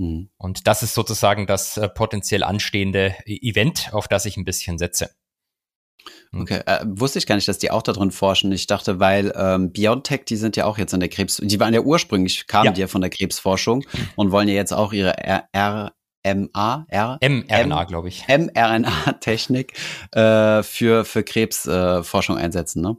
[0.00, 0.30] Mhm.
[0.38, 5.10] Und das ist sozusagen das äh, potenziell anstehende Event, auf das ich ein bisschen setze.
[6.32, 6.40] Hm.
[6.40, 8.50] Okay, äh, wusste ich gar nicht, dass die auch darin forschen.
[8.52, 11.74] Ich dachte, weil ähm, BioNTech, die sind ja auch jetzt in der Krebs, die waren
[11.74, 12.72] ja ursprünglich, kamen ja.
[12.72, 13.84] die ja von der Krebsforschung
[14.16, 15.92] und wollen ja jetzt auch ihre R, R
[16.24, 18.26] MA, R, mRNA, glaube ich.
[18.26, 19.74] mRNA-Technik
[20.12, 22.96] äh, für, für Krebsforschung äh, einsetzen, ne?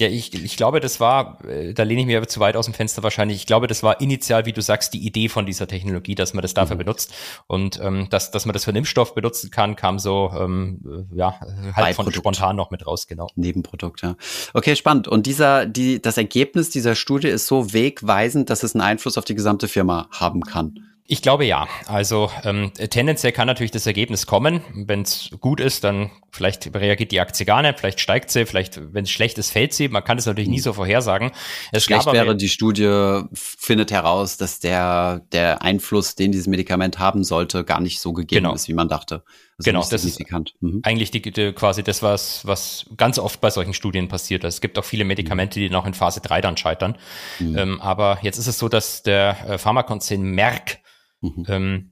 [0.00, 2.64] Ja, ich, ich glaube, das war, äh, da lehne ich mir aber zu weit aus
[2.64, 5.68] dem Fenster wahrscheinlich, ich glaube, das war initial, wie du sagst, die Idee von dieser
[5.68, 6.78] Technologie, dass man das dafür mhm.
[6.78, 7.12] benutzt.
[7.46, 11.38] Und ähm, dass, dass man das für Impfstoff benutzen kann, kam so ähm, äh, ja
[11.74, 13.28] halt von spontan noch mit raus, genau.
[13.36, 14.16] Nebenprodukt, ja.
[14.54, 15.06] Okay, spannend.
[15.06, 19.26] Und dieser, die, das Ergebnis dieser Studie ist so wegweisend, dass es einen Einfluss auf
[19.26, 20.89] die gesamte Firma haben kann.
[21.10, 21.66] Ich glaube ja.
[21.86, 24.62] Also ähm, tendenziell kann natürlich das Ergebnis kommen.
[24.72, 28.80] Wenn es gut ist, dann vielleicht reagiert die Aktie gar nicht, vielleicht steigt sie, vielleicht,
[28.94, 29.88] wenn es schlecht ist, fällt sie.
[29.88, 30.62] Man kann das natürlich nie hm.
[30.62, 31.32] so vorhersagen.
[31.72, 37.24] Es schlecht wäre, die Studie findet heraus, dass der, der Einfluss, den dieses Medikament haben
[37.24, 38.54] sollte, gar nicht so gegeben genau.
[38.54, 39.24] ist, wie man dachte.
[39.58, 40.20] Also genau, das ist
[40.60, 40.80] mhm.
[40.84, 44.44] eigentlich die, die, quasi das, was, was ganz oft bei solchen Studien passiert.
[44.44, 46.96] Also es gibt auch viele Medikamente, die noch in Phase 3 dann scheitern.
[47.40, 47.58] Mhm.
[47.58, 50.78] Ähm, aber jetzt ist es so, dass der äh, Pharmakonzern Merck
[51.20, 51.44] Mhm.
[51.48, 51.90] Ähm,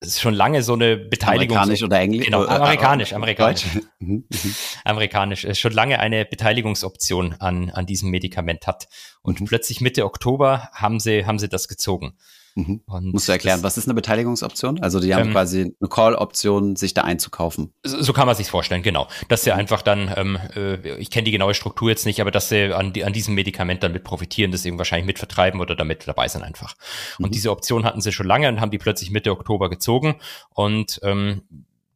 [0.00, 1.56] ist schon lange so eine Beteiligung.
[1.56, 2.26] Amerikanisch oder Englisch?
[2.26, 3.64] Genau, äh, amerikanisch, amerikanisch.
[4.00, 4.54] Mhm, mhm.
[4.84, 8.86] amerikanisch, äh, schon lange eine Beteiligungsoption an, an diesem Medikament hat.
[9.22, 9.46] Und Mhm.
[9.46, 12.16] plötzlich Mitte Oktober haben sie, haben sie das gezogen.
[12.58, 12.80] Mhm.
[13.12, 14.82] Musst du erklären, was ist eine Beteiligungsoption?
[14.82, 17.72] Also die haben Ähm, quasi eine Call-Option, sich da einzukaufen.
[17.84, 19.06] So kann man sich vorstellen, genau.
[19.28, 22.48] Dass sie einfach dann, ähm, äh, ich kenne die genaue Struktur jetzt nicht, aber dass
[22.48, 26.08] sie an, die, an diesem Medikament dann mit profitieren, das eben wahrscheinlich mitvertreiben oder damit
[26.08, 26.74] dabei sind einfach.
[27.18, 27.30] Und Mhm.
[27.30, 30.16] diese Option hatten sie schon lange und haben die plötzlich Mitte Oktober gezogen.
[30.52, 31.42] Und ähm,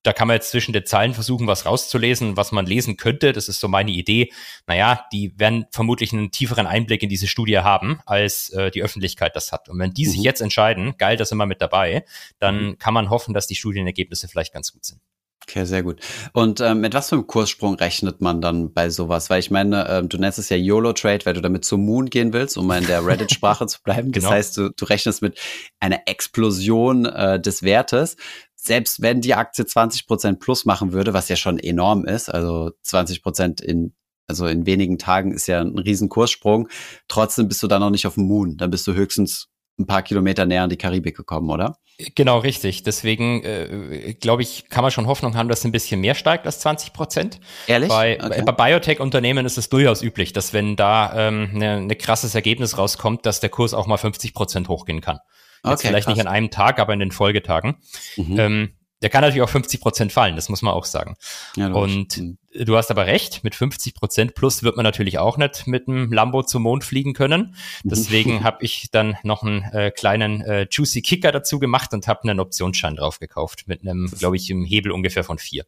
[0.03, 3.33] da kann man jetzt zwischen den Zeilen versuchen, was rauszulesen, was man lesen könnte.
[3.33, 4.33] Das ist so meine Idee.
[4.67, 9.37] Naja, die werden vermutlich einen tieferen Einblick in diese Studie haben, als äh, die Öffentlichkeit
[9.37, 9.69] das hat.
[9.69, 10.25] Und wenn die sich Mhm.
[10.25, 12.05] jetzt entscheiden, geil, da sind wir mit dabei,
[12.39, 15.01] dann kann man hoffen, dass die Studienergebnisse vielleicht ganz gut sind.
[15.49, 15.99] Okay, sehr gut.
[16.33, 19.29] Und ähm, mit was für einem Kurssprung rechnet man dann bei sowas?
[19.29, 22.33] Weil ich meine, ähm, du nennst es ja YOLO-Trade, weil du damit zum Moon gehen
[22.33, 24.13] willst, um mal in der Reddit-Sprache zu bleiben.
[24.13, 24.33] Das Genau.
[24.35, 25.41] heißt, du, du rechnest mit
[25.81, 28.17] einer Explosion äh, des Wertes.
[28.65, 33.61] Selbst wenn die Aktie 20% plus machen würde, was ja schon enorm ist, also 20%
[33.61, 33.93] in
[34.29, 36.69] also in wenigen Tagen ist ja ein riesen Kurssprung,
[37.09, 38.57] trotzdem bist du da noch nicht auf dem Moon.
[38.57, 39.49] Dann bist du höchstens
[39.81, 41.77] ein paar Kilometer näher an die Karibik gekommen, oder?
[42.15, 42.85] Genau, richtig.
[42.85, 46.47] Deswegen äh, glaube ich, kann man schon Hoffnung haben, dass es ein bisschen mehr steigt
[46.47, 47.41] als 20 Prozent.
[47.67, 47.89] Ehrlich?
[47.89, 48.43] Bei, Okay.
[48.47, 53.27] bei Biotech-Unternehmen ist es durchaus üblich, dass wenn da ähm, ne, ne krasses Ergebnis rauskommt,
[53.27, 55.19] dass der Kurs auch mal 50 Prozent hochgehen kann.
[55.65, 56.17] Jetzt Okay, vielleicht krass.
[56.17, 57.77] nicht an einem Tag, aber in den Folgetagen.
[58.17, 58.39] Mhm.
[58.41, 58.71] Ähm,
[59.01, 61.17] der kann natürlich auch 50 Prozent fallen, das muss man auch sagen.
[61.57, 61.73] Ja.
[61.73, 62.39] Und Mhm.
[62.65, 66.13] du hast aber recht, mit 50 Prozent plus wird man natürlich auch nicht mit einem
[66.13, 67.57] Lambo zum Mond fliegen können.
[67.83, 72.23] Deswegen habe ich dann noch einen äh, kleinen äh, Juicy Kicker dazu gemacht und habe
[72.29, 75.65] einen Optionsschein drauf gekauft mit einem, glaube ich, im Hebel ungefähr von vier.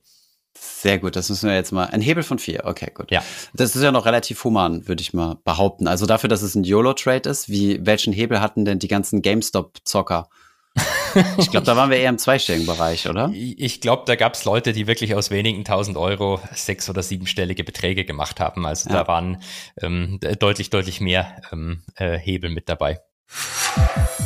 [0.57, 1.87] Sehr gut, das müssen wir jetzt mal.
[1.87, 3.11] Ein Hebel von vier, okay, gut.
[3.11, 3.23] Ja.
[3.55, 5.89] Das ist ja noch relativ human, würde ich mal behaupten.
[5.89, 10.29] Also dafür, dass es ein YOLO-Trade ist, wie welchen Hebel hatten denn die ganzen GameStop-Zocker?
[11.39, 13.31] ich glaube, da waren wir eher im zweistelligen Bereich, oder?
[13.33, 17.63] Ich glaube, da gab es Leute, die wirklich aus wenigen tausend Euro sechs- oder siebenstellige
[17.63, 18.67] Beträge gemacht haben.
[18.67, 18.97] Also Ja.
[19.03, 19.41] da waren
[19.81, 23.01] ähm, de- deutlich, deutlich mehr ähm, äh, Hebel mit dabei.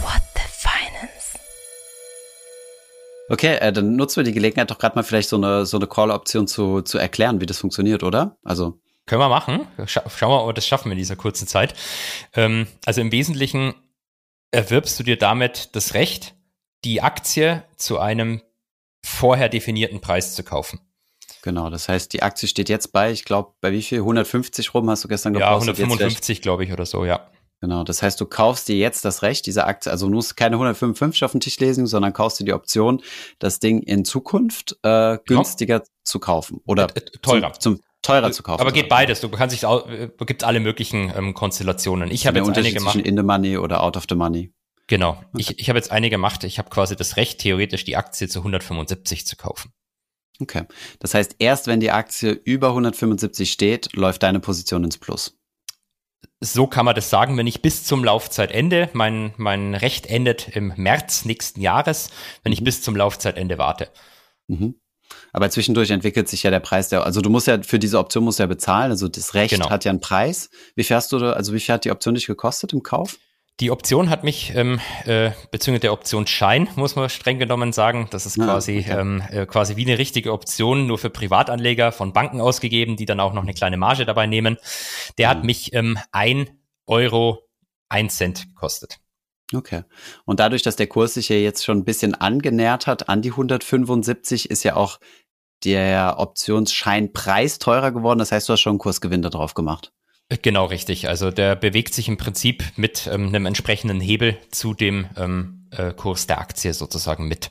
[0.02, 0.17] What
[3.28, 5.86] Okay, äh, dann nutzen wir die Gelegenheit doch gerade mal vielleicht so eine, so eine
[5.86, 8.38] Call-Option zu, zu erklären, wie das funktioniert, oder?
[8.44, 9.66] Also, Können wir machen.
[9.86, 11.74] Scha schauen wir, ob wir das schaffen in dieser kurzen Zeit.
[12.34, 13.74] Ähm, also im Wesentlichen
[14.50, 16.34] erwirbst du dir damit das Recht,
[16.84, 18.40] die Aktie zu einem
[19.04, 20.80] vorher definierten Preis zu kaufen.
[21.42, 23.98] genau, das heißt, die Aktie steht jetzt bei, ich glaube, bei wie viel?
[23.98, 25.68] 150 rum, hast du gestern Ja, gepostet.
[25.68, 27.28] Jetzt vielleicht- 155, glaube ich, oder so, ja.
[27.61, 30.55] Genau, das heißt, du kaufst dir jetzt das Recht, diese Aktie, also du musst keine
[30.57, 33.03] 155 auf den Tisch lesen, sondern kaufst dir die Option,
[33.40, 37.53] das Ding in Zukunft äh, günstiger zu kaufen oder Äh, äh, teurer.
[37.55, 38.61] Zum, zum teurer zu kaufen.
[38.61, 39.21] Aber geht beides.
[39.21, 42.11] Du kannst dich, äh, gibt alle möglichen ähm, Konstellationen.
[42.11, 42.92] Ich habe jetzt eine gemacht.
[42.92, 44.53] zwischen in the money oder out of the money.
[44.87, 45.23] Genau.
[45.37, 46.44] Ich, ich habe jetzt eine gemacht.
[46.44, 49.73] Ich habe quasi das Recht, theoretisch die Aktie zu 175 zu kaufen.
[50.40, 50.64] Okay.
[51.01, 55.38] Das heißt, erst wenn die Aktie über 175 steht, läuft deine Position ins Plus.
[56.40, 60.72] So kann man das sagen, wenn ich bis zum Laufzeitende, mein, mein Recht endet im
[60.77, 62.11] März nächsten Jahres,
[62.44, 63.88] wenn ich bis zum Laufzeitende warte.
[64.46, 64.77] Mhm.
[65.33, 68.24] Aber zwischendurch entwickelt sich ja der Preis der, also du musst ja für diese Option
[68.24, 69.70] musst du ja bezahlen, also das Recht Genau.
[69.70, 70.51] hat ja einen Preis.
[70.77, 73.18] Wie viel hast du, also wie viel hat die Option dich gekostet im Kauf?
[73.61, 78.25] Die Option hat mich, ähm, äh, beziehungsweise der Optionsschein, muss man streng genommen sagen, das
[78.25, 79.01] ist Ah, quasi, okay.
[79.01, 83.18] ähm, äh, quasi wie eine richtige Option, nur für Privatanleger von Banken ausgegeben, die dann
[83.18, 84.59] auch noch eine kleine Marge dabei nehmen.
[85.18, 85.47] Der hat Mhm.
[85.47, 86.49] mich ähm, ein
[86.87, 87.49] Euro,
[87.88, 88.99] ein Cent gekostet.
[89.53, 89.83] Okay.
[90.25, 93.33] Und dadurch, dass der Kurs sich ja jetzt schon ein bisschen angenähert hat an die
[93.33, 95.01] 175, ist ja auch
[95.64, 98.21] der Optionsscheinpreis teurer geworden.
[98.21, 99.92] Das heißt, du hast schon einen Kursgewinn da drauf gemacht.
[100.42, 101.08] Genau richtig.
[101.08, 105.92] Also der bewegt sich im Prinzip mit ähm, einem entsprechenden Hebel zu dem ähm, äh,
[105.94, 107.50] Kurs der Aktie sozusagen mit.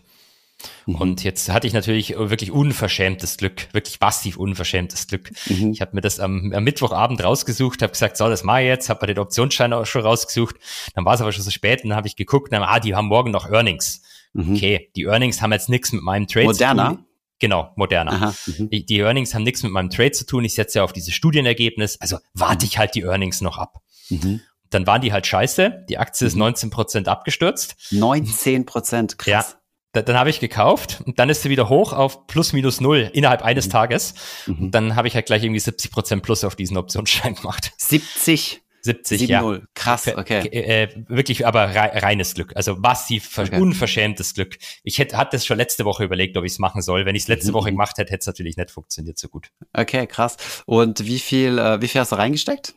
[0.86, 0.96] Mhm.
[0.96, 5.32] Und jetzt hatte ich natürlich wirklich unverschämtes Glück, wirklich massiv unverschämtes Glück.
[5.48, 5.72] Mhm.
[5.72, 8.90] Ich habe mir das am, am Mittwochabend rausgesucht, habe gesagt, so, das mache ich jetzt,
[8.90, 10.56] habe mir den Optionsschein auch schon rausgesucht.
[10.94, 12.96] Dann war es aber schon so spät und dann habe ich geguckt, dann, ah, die
[12.96, 14.02] haben morgen noch Earnings.
[14.34, 14.56] Mhm.
[14.56, 16.90] Okay, die Earnings haben jetzt nichts mit meinem Trade zu Moderna?
[16.90, 17.07] tun.
[17.40, 18.14] Genau, moderner.
[18.14, 18.36] Aha.
[18.46, 18.70] Mhm.
[18.70, 20.44] Die, die Earnings haben nichts mit meinem Trade zu tun.
[20.44, 22.00] Ich setze ja auf dieses Studienergebnis.
[22.02, 23.82] Also warte ich halt die Earnings noch ab.
[24.10, 24.42] Mhm.
[24.70, 25.86] Dann waren die halt scheiße.
[25.88, 26.40] Die Aktie ist Mhm.
[26.40, 27.76] 19 Prozent abgestürzt.
[27.92, 29.58] 19 Prozent, krass.
[29.94, 33.10] Da, dann habe ich gekauft und dann ist sie wieder hoch auf plus minus null
[33.14, 34.14] innerhalb eines Tages.
[34.46, 34.58] Mhm.
[34.66, 37.72] Und dann habe ich halt gleich irgendwie 70 Prozent plus auf diesen Optionsschein gemacht.
[37.78, 39.42] 70, 70, 7, ja.
[39.42, 39.68] 0.
[39.74, 40.48] Krass, okay.
[40.48, 42.54] Äh, wirklich aber rei reines Glück.
[42.56, 43.60] Also massiv Okay.
[43.60, 44.58] unverschämtes Glück.
[44.84, 47.06] Ich hätte hatte es schon letzte Woche überlegt, ob ich es machen soll.
[47.06, 47.54] Wenn ich es letzte.
[47.54, 49.50] Woche gemacht hätte, hätte es natürlich nicht funktioniert so gut.
[49.74, 50.38] Okay, krass.
[50.66, 52.74] Und wie viel, äh, wie viel hast du reingesteckt?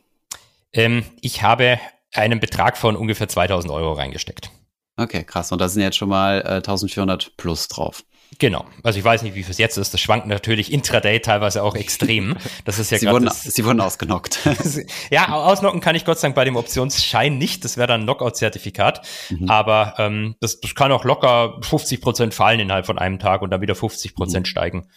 [0.73, 1.79] Ähm, ich habe
[2.13, 4.51] einen Betrag von ungefähr 2000 Euro reingesteckt.
[4.97, 5.51] Okay, krass.
[5.51, 8.03] Und da sind jetzt schon mal äh, 1400 plus drauf.
[8.39, 8.65] Genau.
[8.81, 9.93] Also ich weiß nicht, wie es jetzt ist.
[9.93, 12.35] Das schwankt natürlich intraday teilweise auch extrem.
[12.65, 14.39] Das ist ja Sie wurden, das- sie wurden ausgenockt.
[15.11, 17.63] ja, ausnocken kann ich Gott sei Dank bei dem Optionsschein nicht.
[17.65, 19.05] Das wäre dann ein Knockout-Zertifikat.
[19.29, 19.49] Mhm.
[19.49, 23.51] Aber ähm, das, das kann auch locker 50 Prozent fallen innerhalb von einem Tag und
[23.51, 24.87] dann wieder 50 Prozent steigen.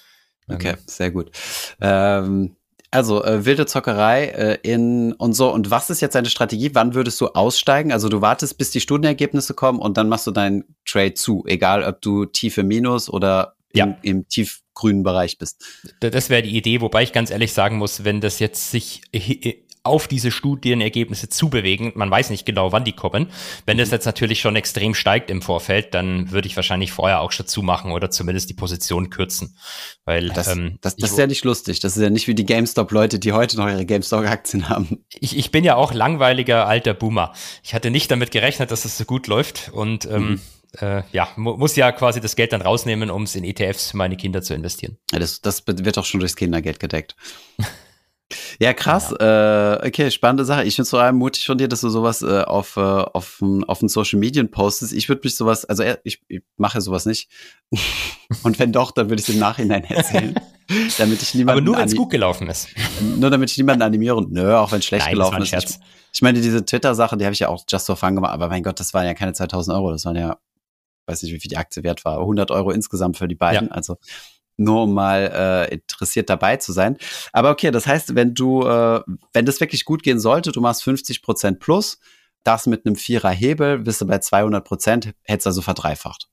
[0.49, 1.30] Okay, sehr gut.
[1.80, 2.57] Ähm,
[2.95, 5.53] also äh, wilde Zockerei äh, in und so.
[5.53, 6.70] Und was ist jetzt deine Strategie?
[6.74, 7.92] Wann würdest du aussteigen?
[7.92, 11.82] Also du wartest, bis die Stundenergebnisse kommen und dann machst du deinen Trade zu, egal
[11.84, 13.97] ob du tief im Minus oder im, Ja.
[14.03, 15.64] im tiefgrünen Bereich bist.
[16.01, 19.03] Da- Das wäre die Idee, wobei ich ganz ehrlich sagen muss, wenn das jetzt sich
[19.85, 23.28] auf diese Studienergebnisse zubewegen, man weiß nicht genau, wann die kommen.
[23.66, 23.80] Wenn Mhm.
[23.80, 27.47] das jetzt natürlich schon extrem steigt im Vorfeld, dann würde ich wahrscheinlich vorher auch schon
[27.47, 29.57] zumachen oder zumindest die Position kürzen.
[30.05, 31.80] Weil Das, ähm, das, das ist ja nicht lustig.
[31.80, 35.05] Das ist ja nicht wie die GameStop-Leute, die heute noch ihre GameStop-Aktien haben.
[35.20, 37.32] ich, ich bin ja auch langweiliger alter Boomer.
[37.62, 40.41] Ich hatte nicht damit gerechnet, dass es so gut läuft und ähm, Mhm.
[40.80, 43.97] äh, ja, mu muss ja quasi das Geld dann rausnehmen, um es in ETFs für
[43.99, 44.97] meine Kinder zu investieren.
[45.12, 47.16] Ja, das, das wird auch schon durchs Kindergeld gedeckt.
[48.59, 49.12] Ja, krass.
[49.12, 50.64] Äh, okay, spannende Sache.
[50.64, 53.43] Ich finde es vor allem mutig von dir, dass du sowas äh, auf, äh, auf,
[53.66, 54.93] auf den Social Medien postest.
[54.93, 57.30] Ich würde mich sowas, also äh, ich, ich mache sowas nicht.
[58.43, 60.35] Und wenn doch, dann würde ich es im Nachhinein erzählen.
[60.99, 62.68] damit ich Aber niemanden nur wenn es gut gelaufen ist.
[63.01, 65.53] nur damit ich niemanden animiere und nö, auch wenn es schlecht Nein, gelaufen ist.
[65.53, 65.78] Ich,
[66.12, 68.62] ich meine, diese Twitter-Sache, die habe ich ja auch just for fun gemacht, aber mein
[68.62, 70.39] Gott, das waren ja keine 2000 Euro, das waren ja,
[71.07, 73.70] weiß nicht, wie viel die Aktie wert war, aber 100 Euro insgesamt für die beiden,
[73.70, 73.99] also
[74.57, 76.96] nur um mal äh, interessiert dabei zu sein.
[77.32, 79.00] Aber okay, das heißt, wenn du, äh,
[79.32, 81.98] wenn das wirklich gut gehen sollte, du machst 50 Prozent plus,
[82.44, 86.28] das mit einem Vierer Hebel, bist du bei 200 Prozent, hättest also verdreifacht.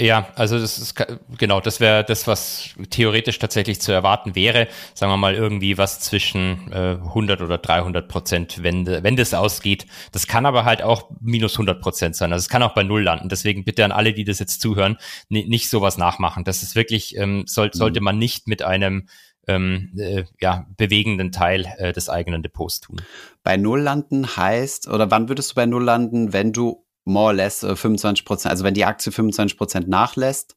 [0.00, 0.94] Ja, also das ist
[1.36, 4.66] genau, das wäre das, was theoretisch tatsächlich zu erwarten wäre.
[4.94, 9.86] Sagen wir mal irgendwie was zwischen äh, 100 oder 300 Prozent, wenn, wenn das ausgeht.
[10.12, 12.32] Das kann aber halt auch minus 100 Prozent sein.
[12.32, 13.28] Also es kann auch bei Null landen.
[13.28, 14.96] Deswegen bitte an alle, die das jetzt zuhören,
[15.28, 16.44] ni- nicht sowas nachmachen.
[16.44, 19.06] Das ist wirklich, ähm, soll, sollte man nicht mit einem
[19.48, 23.02] ähm, äh, ja, bewegenden Teil äh, des eigenen Depots tun.
[23.42, 27.32] Bei Null landen heißt, oder wann würdest du bei Null landen, wenn du more or
[27.34, 30.56] less äh, 25 Prozent, also wenn die Aktie 25 Prozent nachlässt,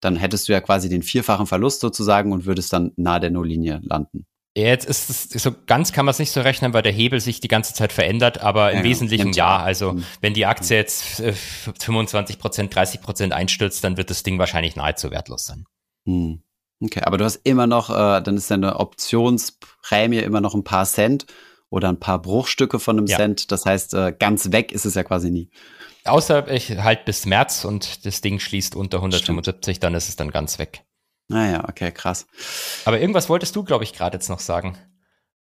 [0.00, 3.80] dann hättest du ja quasi den vierfachen Verlust sozusagen und würdest dann nahe der Nulllinie
[3.82, 4.26] landen.
[4.56, 7.38] Jetzt ist es so ganz kann man es nicht so rechnen, weil der Hebel sich
[7.38, 9.58] die ganze Zeit verändert, aber im Ja, Wesentlichen ja.
[9.58, 10.04] Also Mhm.
[10.20, 14.74] wenn die Aktie jetzt äh, 25 Prozent, 30 Prozent einstürzt, dann wird das Ding wahrscheinlich
[14.74, 15.66] nahezu wertlos sein.
[16.06, 16.42] Hm.
[16.82, 20.86] Okay, aber du hast immer noch, äh, dann ist deine Optionsprämie immer noch ein paar
[20.86, 21.26] Cent
[21.70, 23.16] oder ein paar Bruchstücke von einem Ja.
[23.16, 23.50] Cent.
[23.52, 25.50] Das heißt, äh, ganz weg ist es ja quasi nie.
[26.04, 30.30] Außer ich halt bis März und das Ding schließt unter 175, dann ist es dann
[30.30, 30.82] ganz weg.
[31.28, 32.26] Naja, okay, krass.
[32.84, 34.76] Aber irgendwas wolltest du, glaube ich, gerade jetzt noch sagen.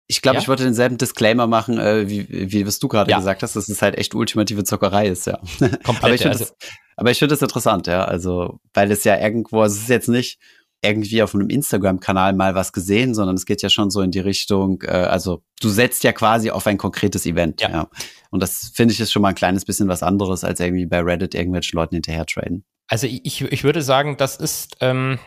[0.09, 0.41] Ich glaube, Ja?
[0.41, 3.17] ich wollte denselben Disclaimer machen, äh, wie, wie was du gerade Ja.
[3.17, 5.37] gesagt hast, dass es halt echt ultimative Zockerei ist, ja.
[5.83, 5.85] Komplett.
[6.03, 6.55] aber ich finde also, das,
[6.95, 8.03] aber ich finde das interessant, ja.
[8.05, 10.39] Also, weil es ja irgendwo, also es ist jetzt nicht
[10.83, 14.19] irgendwie auf einem Instagram-Kanal mal was gesehen, sondern es geht ja schon so in die
[14.19, 17.69] Richtung, äh, also du setzt ja quasi auf ein konkretes Event, ja.
[17.69, 17.89] Ja.
[18.29, 20.99] Und das finde ich ist schon mal ein kleines bisschen was anderes, als irgendwie bei
[20.99, 22.63] Reddit irgendwelchen Leuten hinterher traden.
[22.87, 25.17] also ich, ich würde sagen, das ist, ähm,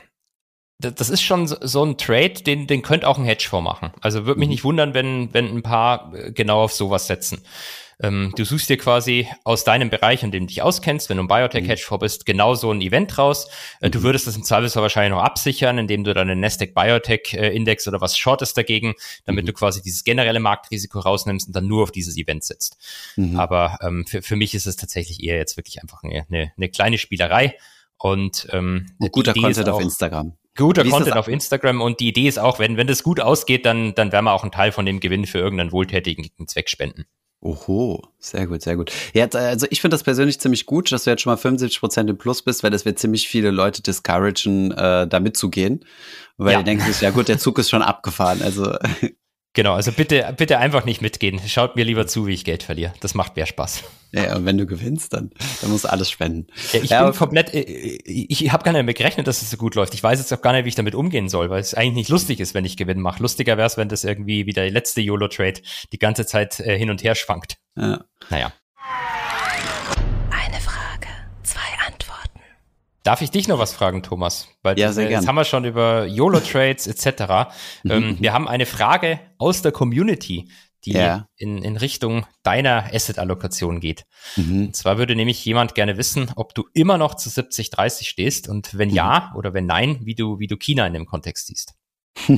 [0.78, 3.92] das, das ist schon so, ein Trade, den, den könnte auch ein Hedgefonds machen.
[4.00, 4.52] Also würde mich Mhm.
[4.52, 7.42] nicht wundern, wenn, wenn ein paar äh, genau auf sowas setzen.
[8.02, 11.24] Ähm, du suchst dir quasi aus deinem Bereich, in dem du dich auskennst, wenn du
[11.24, 13.48] ein Biotech-Hedgefonds bist, genau so ein Event raus.
[13.80, 14.02] Äh, Du Mhm.
[14.04, 18.16] würdest das im Zweifelsfall wahrscheinlich noch absichern, indem du dann den Nasdaq Biotech-Index oder was
[18.16, 18.94] shortest dagegen,
[19.26, 19.48] damit Mhm.
[19.48, 22.76] du quasi dieses generelle Marktrisiko rausnimmst und dann nur auf dieses Event setzt.
[23.16, 23.38] Mhm.
[23.38, 26.68] Aber ähm, für, für mich ist es tatsächlich eher jetzt wirklich einfach eine, eine, eine
[26.68, 27.56] kleine Spielerei.
[27.98, 30.36] Und ähm, die guter Content ist auf auch- Instagram.
[30.56, 33.94] Guter Content auf Instagram und die Idee ist auch, wenn, wenn das gut ausgeht, dann,
[33.94, 37.04] dann werden wir auch einen Teil von dem Gewinn für irgendeinen wohltätigen Zweck spenden.
[37.42, 38.92] Oho, sehr gut, sehr gut.
[39.14, 41.80] Ja, Jetzt, also ich finde das persönlich ziemlich gut, dass du jetzt schon mal 75
[41.80, 45.84] Prozent im Plus bist, weil das wird ziemlich viele Leute discouragen, äh, da mitzugehen.
[46.36, 46.58] Weil Ja.
[46.58, 48.42] die denken sich, ja gut, der Zug ist schon abgefahren.
[48.42, 48.76] Also
[49.52, 51.40] Genau, also bitte, bitte einfach nicht mitgehen.
[51.44, 52.92] Schaut mir lieber zu, wie ich Geld verliere.
[53.00, 53.82] Das macht mehr Spaß.
[54.12, 55.30] ja, und wenn du gewinnst, dann,
[55.60, 56.46] dann musst du alles spenden.
[56.72, 59.56] Ja, ich Ja, bin komplett, äh, ich habe gar nicht mehr gerechnet, dass es so
[59.56, 59.92] gut läuft.
[59.94, 62.10] Ich weiß jetzt auch gar nicht, wie ich damit umgehen soll, weil es eigentlich nicht
[62.10, 63.20] lustig ist, wenn ich Gewinn mache.
[63.22, 65.60] Lustiger wäre es, wenn das irgendwie wie der letzte YOLO-Trade
[65.92, 67.56] die ganze Zeit äh, hin und her schwankt.
[67.76, 68.04] Ja.
[68.30, 68.52] Naja.
[73.02, 74.48] Darf ich dich noch was fragen, Thomas?
[74.62, 75.20] Weil Ja, sehr äh, gern.
[75.22, 77.50] Jetzt haben wir schon über YOLO-Trades etc.
[77.88, 80.50] ähm, wir haben eine Frage aus der Community,
[80.84, 81.26] die Ja.
[81.36, 84.04] in, in Richtung deiner Asset-Allokation geht.
[84.36, 84.66] Mhm.
[84.66, 88.76] Und zwar würde nämlich jemand gerne wissen, ob du immer noch zu 70-30 stehst und
[88.76, 88.94] wenn Mhm.
[88.94, 91.74] ja oder wenn nein, wie du, wie du China in dem Kontext siehst.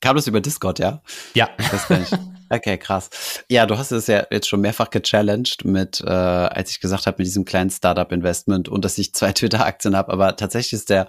[0.00, 1.02] Kam das über Discord, ja?
[1.34, 2.10] Ja, Das kann ich.
[2.48, 3.10] Okay, krass.
[3.48, 7.16] Ja, du hast es ja jetzt schon mehrfach gechallenged mit, äh, als ich gesagt habe,
[7.18, 11.08] mit diesem kleinen Startup-Investment und dass ich zwei Twitter-Aktien habe, aber tatsächlich ist der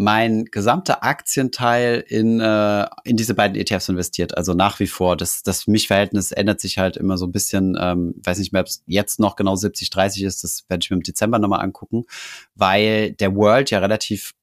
[0.00, 4.36] mein gesamter Aktienteil in, äh, in diese beiden ETFs investiert.
[4.36, 5.16] Also nach wie vor.
[5.16, 7.76] Das, das Mischverhältnis ändert sich halt immer so ein bisschen.
[7.80, 10.44] Ähm, weiß nicht mehr, ob es jetzt noch genau 70-30 ist.
[10.44, 12.04] Das werde ich mir im Dezember nochmal angucken,
[12.54, 14.34] weil der World ja relativ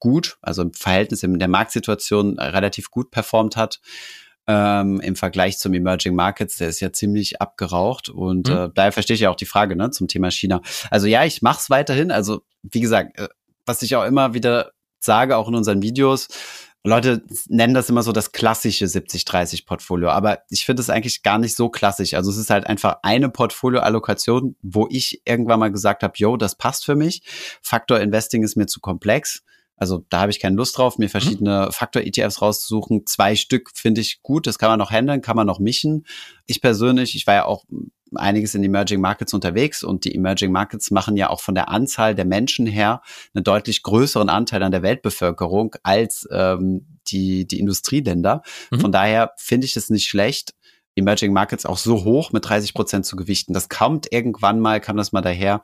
[0.00, 3.80] gut, also im Verhältnis in der Marktsituation relativ gut performt hat.
[4.46, 8.54] Ähm, im Vergleich zum Emerging Markets, der ist ja ziemlich abgeraucht und mhm.
[8.54, 10.60] äh, daher verstehe ich ja auch die Frage ne, zum Thema China.
[10.90, 12.10] Also ja, ich mache es weiterhin.
[12.10, 13.28] Also wie gesagt, äh,
[13.64, 16.28] was ich auch immer wieder sage, auch in unseren Videos,
[16.86, 21.56] Leute nennen das immer so das klassische 70-30-Portfolio, aber ich finde es eigentlich gar nicht
[21.56, 22.12] so klassisch.
[22.12, 26.56] Also es ist halt einfach eine Portfolioallokation, wo ich irgendwann mal gesagt habe, yo, das
[26.56, 27.22] passt für mich.
[27.62, 29.42] Faktor Investing ist mir zu komplex.
[29.76, 31.10] Also da habe ich keine Lust drauf, mir mhm.
[31.10, 31.68] verschiedene.
[31.72, 33.06] Faktor-ETFs rauszusuchen.
[33.06, 36.06] Zwei Stück finde ich gut, das kann man noch handeln, kann man noch mischen.
[36.46, 37.64] Ich persönlich, ich war ja auch
[38.16, 42.14] einiges in Emerging Markets unterwegs und die Emerging Markets machen ja auch von der Anzahl
[42.14, 43.02] der Menschen her
[43.34, 48.42] einen deutlich größeren Anteil an der Weltbevölkerung als ähm, die, die Industrieländer.
[48.70, 48.80] Mhm.
[48.80, 50.54] Von daher finde ich es nicht schlecht,
[50.96, 53.52] Emerging Markets auch so hoch mit 30 Prozent zu gewichten.
[53.52, 55.62] Das kommt irgendwann mal, kam das mal daher,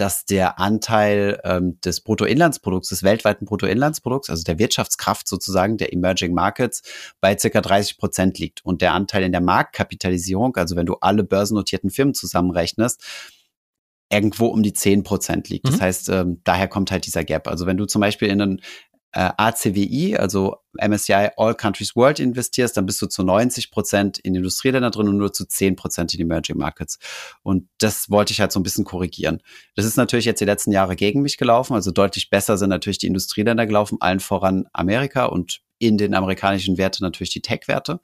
[0.00, 6.32] dass der Anteil ähm, des Bruttoinlandsprodukts, des weltweiten Bruttoinlandsprodukts, also der Wirtschaftskraft sozusagen der Emerging
[6.32, 6.82] Markets,
[7.20, 8.64] bei circa 30 Prozent liegt.
[8.64, 13.04] Und der Anteil in der Marktkapitalisierung, also wenn du alle börsennotierten Firmen zusammenrechnest,
[14.10, 15.66] irgendwo um die 10 Prozent liegt.
[15.66, 15.70] Mhm.
[15.70, 17.46] Das heißt, ähm, daher kommt halt dieser Gap.
[17.48, 18.60] Also wenn du zum Beispiel in einen
[19.18, 24.36] äh, ACWI, also MSCI All Countries World investierst, dann bist du zu 90 Prozent in
[24.36, 27.00] Industrieländer drin und nur zu 10 Prozent in Emerging Markets.
[27.42, 29.42] Und das wollte ich halt so ein bisschen korrigieren.
[29.74, 31.74] Das ist natürlich jetzt die letzten Jahre gegen mich gelaufen.
[31.74, 36.78] Also deutlich besser sind natürlich die Industrieländer gelaufen, allen voran Amerika und in den amerikanischen
[36.78, 37.98] Werten natürlich die Tech-Werte.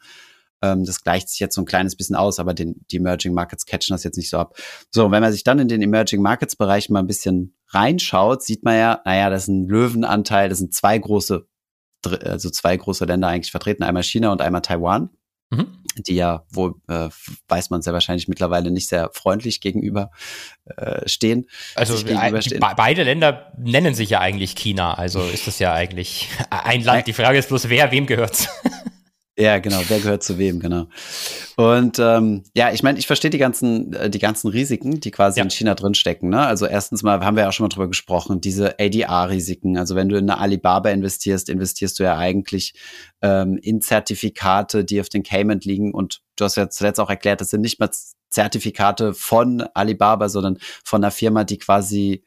[0.62, 3.66] Ähm, das gleicht sich jetzt so ein kleines bisschen aus, aber den, die Emerging Markets
[3.66, 4.56] catchen das jetzt nicht so ab.
[4.90, 8.64] So, wenn man sich dann in den Emerging Markets Bereich mal ein bisschen reinschaut, sieht
[8.64, 11.46] man ja, naja, das ist ein Löwenanteil, das sind zwei große,
[12.04, 15.10] also zwei große Länder eigentlich vertreten, einmal China und einmal Taiwan.
[15.50, 15.66] Mhm.
[15.98, 17.08] die ja, wo äh,
[17.48, 20.10] weiß man sehr wahrscheinlich mittlerweile nicht sehr freundlich gegenüber
[20.64, 21.48] äh, stehen.
[21.74, 26.82] Also be beide Länder nennen sich ja eigentlich China, also ist das ja eigentlich ein
[26.82, 27.06] Land.
[27.06, 28.48] Die Frage ist bloß, wer wem gehört.
[29.36, 29.80] Ja, genau.
[29.88, 30.86] Wer gehört zu wem, genau.
[31.56, 35.40] Und ähm, ja, ich meine, ich verstehe die ganzen, äh, die ganzen Risiken, die quasi
[35.40, 35.44] ja.
[35.44, 36.28] in China drinstecken.
[36.30, 36.46] Ne?
[36.46, 39.76] Also erstens mal haben wir ja auch schon mal drüber gesprochen, diese ADR-Risiken.
[39.76, 42.74] Also wenn du in eine Alibaba investierst, investierst du ja eigentlich
[43.22, 45.92] ähm, in Zertifikate, die auf den Cayman liegen.
[45.92, 47.90] Und du hast ja zuletzt auch erklärt, das sind nicht mal
[48.30, 52.24] Zertifikate von Alibaba, sondern von einer Firma, die quasi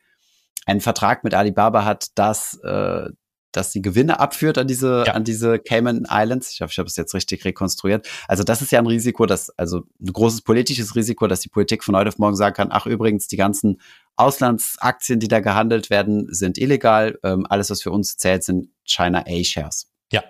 [0.66, 3.10] einen Vertrag mit Alibaba hat, dass äh,
[3.52, 5.14] dass die Gewinne abführt an diese, ja.
[5.14, 6.52] an diese Cayman Islands.
[6.52, 8.08] Ich hoffe, ich habe es jetzt richtig rekonstruiert.
[8.28, 11.84] Also das ist ja ein Risiko, dass, also ein großes politisches Risiko, dass die Politik
[11.84, 13.82] von heute auf morgen sagen kann, ach übrigens, die ganzen
[14.16, 17.20] Auslandsaktien, die da gehandelt werden, sind illegal.
[17.24, 19.92] Ähm, alles, was für uns zählt, sind China A-Shares.
[20.12, 20.24] Ja.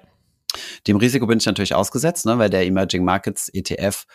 [0.87, 4.05] Dem Risiko bin ich natürlich ausgesetzt, ne, weil der Emerging Markets ETF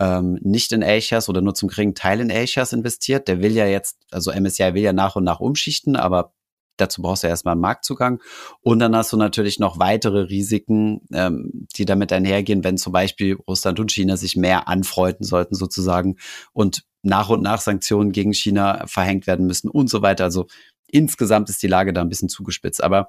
[0.00, 3.28] ähm, nicht in A-Shares oder nur zum geringen Teil in A-Shares investiert.
[3.28, 6.32] Der will ja jetzt, also MSCI will ja nach und nach umschichten, aber
[6.76, 8.20] dazu brauchst du erstmal einen Marktzugang.
[8.60, 13.36] Und dann hast du natürlich noch weitere Risiken, ähm, die damit einhergehen, wenn zum Beispiel
[13.48, 16.16] Russland und China sich mehr anfreunden sollten sozusagen
[16.52, 20.24] und nach und nach Sanktionen gegen China verhängt werden müssen und so weiter.
[20.24, 20.46] Also
[20.88, 22.82] insgesamt ist die Lage da ein bisschen zugespitzt.
[22.82, 23.08] Aber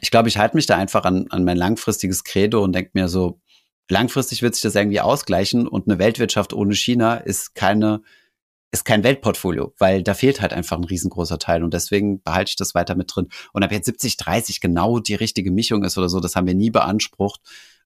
[0.00, 3.08] ich glaube, ich halte mich da einfach an, an mein langfristiges Credo und denke mir
[3.08, 3.40] so,
[3.88, 8.02] langfristig wird sich das irgendwie ausgleichen und eine Weltwirtschaft ohne China ist keine
[8.72, 12.56] ist kein Weltportfolio, weil da fehlt halt einfach ein riesengroßer Teil und deswegen behalte ich
[12.56, 13.28] das weiter mit drin.
[13.52, 16.54] Und ob jetzt 70, 30 genau die richtige Mischung ist oder so, das haben wir
[16.54, 17.40] nie beansprucht,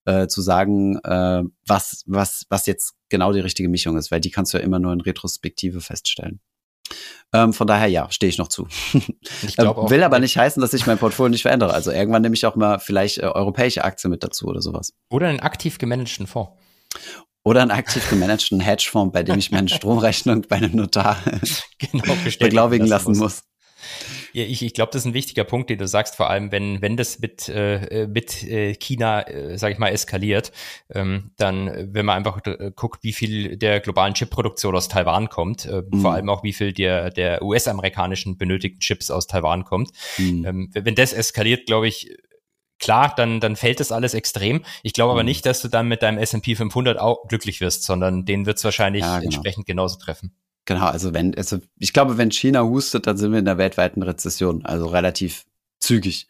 [0.07, 4.31] äh, zu sagen, äh, was, was, was jetzt genau die richtige Mischung ist, weil die
[4.31, 6.41] kannst du ja immer nur in Retrospektive feststellen.
[7.33, 8.67] Ähm, von daher ja, stehe ich noch zu.
[9.43, 11.73] Ich ähm, auch, Will aber nicht heißen, dass ich mein Portfolio nicht verändere.
[11.73, 14.93] Also irgendwann nehme ich auch mal vielleicht äh, europäische Aktien mit dazu oder sowas.
[15.09, 16.53] Oder einen aktiv gemanagten Fonds.
[17.43, 21.17] Oder einen aktiv gemanagten Hedgefonds, bei dem ich meine Stromrechnung bei einem Notar
[21.79, 23.45] genau, beglaubigen lassen muss.
[24.33, 26.83] Ja, ich, ich glaube, das ist ein wichtiger Punkt, den du sagst, vor allem wenn,
[26.83, 30.53] wenn das mit, äh, mit äh, China, äh, sage ich mal, eskaliert,
[30.93, 35.67] ähm, dann, wenn man einfach äh, guckt, wie viel der globalen Chipproduktion aus Taiwan kommt,
[35.67, 36.01] äh, mhm.
[36.01, 39.91] vor allem auch wie viel der, der US-amerikanischen benötigten Chips aus Taiwan kommt.
[40.19, 40.45] Mhm.
[40.45, 42.17] Ähm, wenn das eskaliert, glaube ich,
[42.81, 44.65] klar, dann, dann fällt das alles extrem.
[44.83, 45.29] Ich glaube aber mhm.
[45.29, 48.65] nicht, dass du dann mit deinem S&P 500 auch glücklich wirst, sondern den wird es
[48.65, 49.27] wahrscheinlich ja, genau.
[49.27, 50.35] entsprechend genauso treffen.
[50.65, 54.03] Genau, also wenn, also ich glaube, wenn China hustet, dann sind wir in der weltweiten
[54.03, 55.45] Rezession, also relativ
[55.79, 56.29] zügig.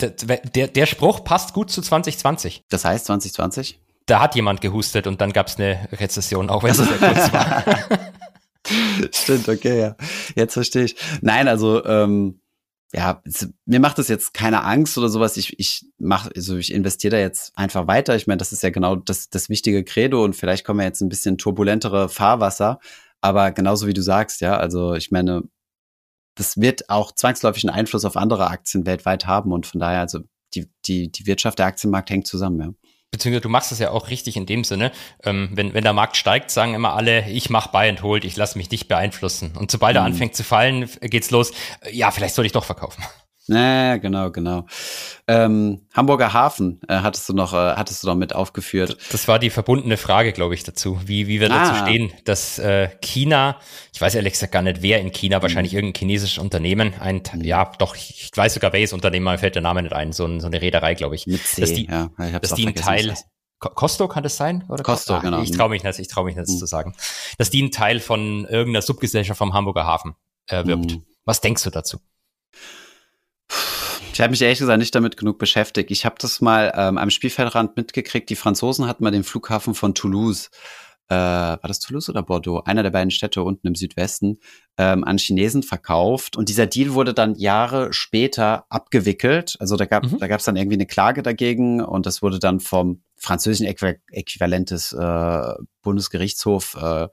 [0.00, 2.64] Der, der, der Spruch passt gut zu 2020.
[2.68, 3.80] Das heißt 2020?
[4.06, 7.32] Da hat jemand gehustet und dann gab es eine Rezession, auch wenn es sehr kurz
[7.32, 7.64] war.
[9.12, 9.96] Stimmt, okay, ja.
[10.34, 10.96] Jetzt verstehe ich.
[11.20, 12.41] Nein, also ähm,
[12.94, 13.22] ja,
[13.64, 15.36] mir macht das jetzt keine Angst oder sowas.
[15.38, 18.16] Ich, ich mache, also ich investiere da jetzt einfach weiter.
[18.16, 21.00] Ich meine, das ist ja genau das, das wichtige Credo und vielleicht kommen wir jetzt
[21.00, 22.80] ein bisschen turbulentere Fahrwasser.
[23.22, 25.42] Aber genauso wie du sagst, ja, also ich meine,
[26.34, 30.20] das wird auch zwangsläufig einen Einfluss auf andere Aktien weltweit haben und von daher, also
[30.54, 32.81] die, die, die Wirtschaft, der Aktienmarkt hängt zusammen, ja
[33.12, 34.90] beziehungsweise du machst das ja auch richtig in dem Sinne,
[35.22, 38.36] ähm, wenn, wenn der Markt steigt, sagen immer alle, ich mach Buy and Hold, ich
[38.36, 39.52] lasse mich nicht beeinflussen.
[39.56, 39.98] Und sobald mhm.
[39.98, 41.52] er anfängt zu fallen, geht's los,
[41.92, 43.04] ja, vielleicht soll ich doch verkaufen.
[43.48, 44.66] Ja, genau, genau.
[45.26, 48.96] Ähm, Hamburger Hafen äh, hattest du noch, äh, hattest du noch mit aufgeführt.
[49.10, 51.64] Das war die verbundene Frage, glaube ich, dazu, wie, wie wir ah.
[51.64, 53.58] dazu stehen, dass äh, China,
[53.92, 55.42] ich weiß ehrlich gesagt gar nicht, wer in China, mhm.
[55.42, 57.40] wahrscheinlich irgendein chinesisches Unternehmen, ein, mhm.
[57.40, 60.38] ja, doch, ich weiß sogar welches Unternehmen, mir fällt der Name nicht ein, so, ein,
[60.38, 61.26] so eine Reederei, glaube ich.
[61.26, 63.14] Mit C, dass die, ja, ich dass die ein Teil,
[63.58, 64.64] Costo kann das sein?
[64.68, 65.42] Oder Costo, ah, genau.
[65.42, 66.58] Ich traue mich nicht, ich traue mich nicht mhm.
[66.58, 66.94] zu sagen.
[67.38, 70.14] Dass die ein Teil von irgendeiner Subgesellschaft vom Hamburger Hafen
[70.46, 70.92] erwirbt.
[70.92, 71.04] Mhm.
[71.24, 71.98] Was denkst du dazu?
[74.12, 75.90] Ich habe mich ehrlich gesagt nicht damit genug beschäftigt.
[75.90, 78.28] Ich habe das mal ähm, am Spielfeldrand mitgekriegt.
[78.28, 80.50] Die Franzosen hatten mal den Flughafen von Toulouse,
[81.08, 82.62] äh, war das Toulouse oder Bordeaux?
[82.64, 84.38] Einer der beiden Städte unten im Südwesten,
[84.76, 86.36] ähm, an Chinesen verkauft.
[86.36, 89.56] Und dieser Deal wurde dann Jahre später abgewickelt.
[89.60, 90.18] Also da gab mhm.
[90.18, 94.92] da gab's dann irgendwie eine Klage dagegen und das wurde dann vom französischen Äquivalent des
[94.92, 97.08] äh, Bundesgerichtshof äh,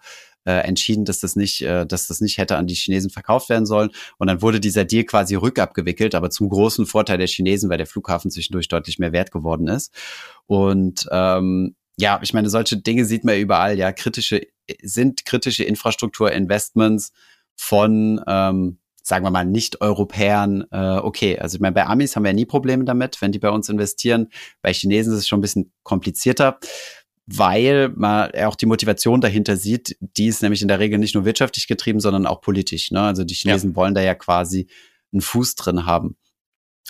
[0.45, 3.65] äh, entschieden, dass das nicht, äh, dass das nicht hätte an die Chinesen verkauft werden
[3.65, 3.91] sollen.
[4.17, 7.87] Und dann wurde dieser Deal quasi rückabgewickelt, aber zum großen Vorteil der Chinesen, weil der
[7.87, 9.93] Flughafen zwischendurch deutlich mehr wert geworden ist.
[10.45, 13.77] Und ähm, ja, ich meine, solche Dinge sieht man überall.
[13.77, 14.41] Ja, kritische
[14.81, 17.11] sind kritische Infrastrukturinvestments
[17.55, 18.79] von ähm,
[19.09, 21.37] sagen wir mal, Nicht-Europäern äh, okay.
[21.39, 24.29] Also ich meine, bei Amis haben wir nie Probleme damit, wenn die bei uns investieren.
[24.61, 26.59] Bei Chinesen ist es schon ein bisschen komplizierter
[27.31, 31.25] weil man auch die Motivation dahinter sieht, die ist nämlich in der Regel nicht nur
[31.25, 32.91] wirtschaftlich getrieben, sondern auch politisch.
[32.91, 33.01] Ne?
[33.01, 33.75] Also die Chinesen ja.
[33.75, 34.67] wollen da ja quasi
[35.13, 36.17] einen Fuß drin haben.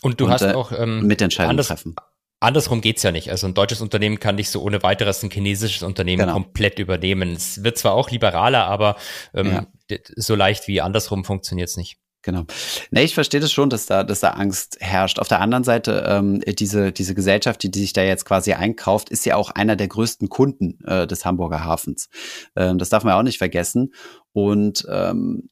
[0.01, 1.95] Und du und, hast äh, auch ähm, Mitentscheidungen anders, treffen.
[2.39, 3.31] Andersrum geht's ja nicht.
[3.31, 6.33] Also ein deutsches Unternehmen kann nicht so ohne weiteres ein chinesisches Unternehmen genau.
[6.33, 7.33] komplett übernehmen.
[7.33, 8.95] Es wird zwar auch liberaler, aber
[9.33, 9.97] ähm, ja.
[10.15, 11.97] so leicht wie andersrum funktioniert's nicht.
[12.21, 12.43] Genau.
[12.91, 15.19] Nee, ich verstehe das schon, dass da, dass da Angst herrscht.
[15.19, 19.09] Auf der anderen Seite, ähm, diese, diese Gesellschaft, die, die sich da jetzt quasi einkauft,
[19.09, 22.09] ist ja auch einer der größten Kunden äh, des Hamburger Hafens.
[22.57, 23.93] Ähm, das darf man auch nicht vergessen.
[24.33, 25.49] Und ähm,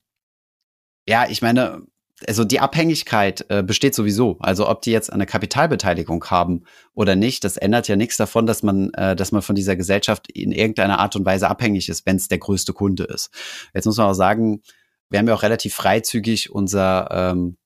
[1.08, 1.84] ja, ich meine,
[2.26, 4.38] also die Abhängigkeit äh, besteht sowieso.
[4.40, 6.64] Also ob die jetzt eine Kapitalbeteiligung haben
[6.94, 10.30] oder nicht, das ändert ja nichts davon, dass man, äh, dass man von dieser Gesellschaft
[10.32, 13.30] in irgendeiner Art und Weise abhängig ist, wenn es der größte Kunde ist.
[13.74, 14.62] Jetzt muss man auch sagen,
[15.10, 17.58] wir haben ja auch relativ freizügig unser ähm,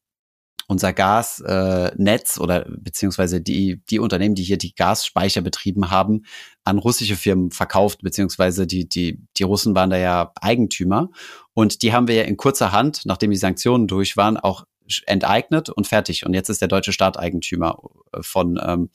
[0.71, 6.23] unser Gasnetz äh, oder beziehungsweise die, die Unternehmen, die hier die Gasspeicher betrieben haben,
[6.63, 11.09] an russische Firmen verkauft, beziehungsweise die, die, die Russen waren da ja Eigentümer.
[11.53, 14.65] Und die haben wir ja in kurzer Hand, nachdem die Sanktionen durch waren, auch
[15.05, 16.25] enteignet und fertig.
[16.25, 17.77] Und jetzt ist der deutsche Staat Eigentümer
[18.13, 18.89] äh, von, ähm,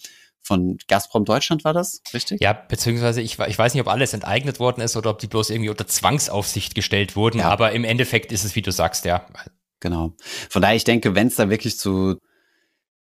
[0.46, 2.40] von Gazprom Deutschland war das, richtig?
[2.40, 5.50] Ja, beziehungsweise ich, ich weiß nicht, ob alles enteignet worden ist oder ob die bloß
[5.50, 7.48] irgendwie unter Zwangsaufsicht gestellt wurden, ja.
[7.48, 9.26] aber im Endeffekt ist es, wie du sagst, ja.
[9.80, 10.14] Genau.
[10.48, 12.18] Von daher, ich denke, wenn es da wirklich zu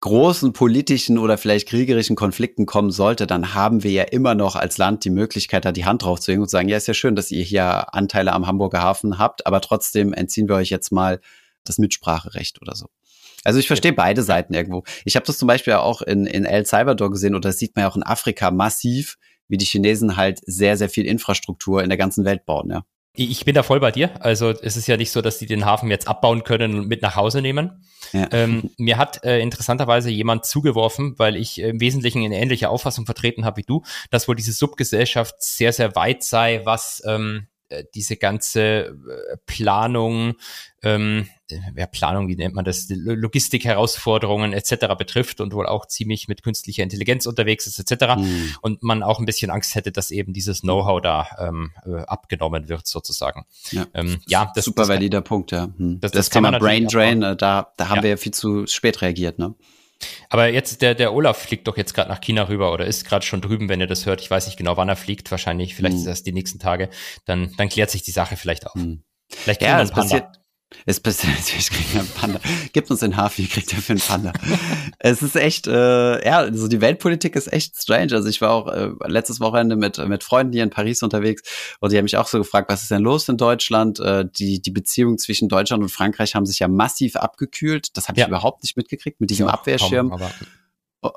[0.02, 4.78] großen politischen oder vielleicht kriegerischen Konflikten kommen sollte, dann haben wir ja immer noch als
[4.78, 6.94] Land die Möglichkeit, da die Hand drauf zu legen und zu sagen, ja, ist ja
[6.94, 10.92] schön, dass ihr hier Anteile am Hamburger Hafen habt, aber trotzdem entziehen wir euch jetzt
[10.92, 11.22] mal
[11.64, 12.88] das Mitspracherecht oder so.
[13.46, 14.84] Also ich verstehe beide Seiten irgendwo.
[15.06, 17.84] Ich habe das zum Beispiel auch in, in El Salvador gesehen oder das sieht man
[17.84, 19.18] ja auch in Afrika massiv,
[19.48, 22.84] wie die Chinesen halt sehr, sehr viel Infrastruktur in der ganzen Welt bauen, ja.
[23.18, 24.12] Ich bin da voll bei dir.
[24.24, 27.02] Also es ist ja nicht so, dass die den Hafen jetzt abbauen können und mit
[27.02, 27.86] nach Hause nehmen.
[28.12, 28.28] Ja.
[28.32, 33.06] Ähm, mir hat äh, interessanterweise jemand zugeworfen, weil ich äh, im Wesentlichen eine ähnliche Auffassung
[33.06, 37.84] vertreten habe wie du, dass wohl diese Subgesellschaft sehr, sehr weit sei, was ähm, äh,
[37.96, 40.34] diese ganze äh, Planung,
[40.84, 44.96] ähm, ja, Planung, wie nennt man das, Logistik-Herausforderungen etc.
[44.98, 48.16] betrifft und wohl auch ziemlich mit künstlicher Intelligenz unterwegs ist etc.
[48.18, 48.56] Mhm.
[48.62, 52.70] Und man auch ein bisschen Angst hätte, dass eben dieses Know-how da ähm, äh, abgenommen
[52.70, 53.46] wird sozusagen.
[53.72, 55.70] Ja, ähm, ja das, super das valider Punkt, ja.
[55.78, 56.00] Hm.
[56.00, 57.36] Das, das, das Thema Brain Drain, da,
[57.78, 58.04] da haben ja.
[58.04, 59.56] wir ja viel zu spät reagiert, ne?
[60.30, 63.26] Aber jetzt, der, der Olaf fliegt doch jetzt gerade nach China rüber oder ist gerade
[63.26, 64.22] schon drüben, wenn ihr das hört.
[64.22, 65.32] Ich weiß nicht genau, wann er fliegt.
[65.32, 66.00] Wahrscheinlich, vielleicht hm.
[66.00, 66.90] ist das die nächsten Tage.
[67.26, 68.74] Dann, dann klärt sich die Sache vielleicht auf.
[68.74, 69.04] Hm.
[69.28, 70.26] Vielleicht ja, es passiert,
[70.86, 72.40] es passiert, ich kriege einen Panda.
[72.74, 74.34] Gibt uns den Hafi, kriegt er für einen Panda.
[75.00, 78.14] es ist echt, äh, ja, also die Weltpolitik ist echt strange.
[78.14, 81.44] Also ich war auch äh, letztes Wochenende mit, mit Freunden hier in Paris unterwegs
[81.80, 84.00] und die haben mich auch so gefragt, was ist denn los in Deutschland?
[84.00, 87.96] Äh, die, die Beziehungen zwischen Deutschland und Frankreich haben sich ja massiv abgekühlt.
[87.98, 88.28] Das habe ich ja.
[88.28, 90.10] überhaupt nicht mitgekriegt mit diesem Abwehrschirm.
[90.10, 90.30] Kaum,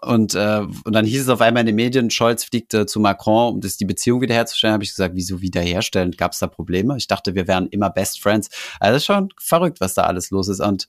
[0.02, 3.00] Und, äh, und dann hieß es auf einmal in den Medien, Scholz fliegt äh, zu
[3.00, 4.74] Macron, um das die Beziehung wiederherzustellen.
[4.74, 6.12] Habe ich gesagt, wieso wiederherstellen?
[6.12, 6.96] Gab es da Probleme?
[6.96, 8.48] Ich dachte, wir wären immer Best Friends.
[8.80, 10.60] Also schon verrückt, was da alles los ist.
[10.60, 10.88] Und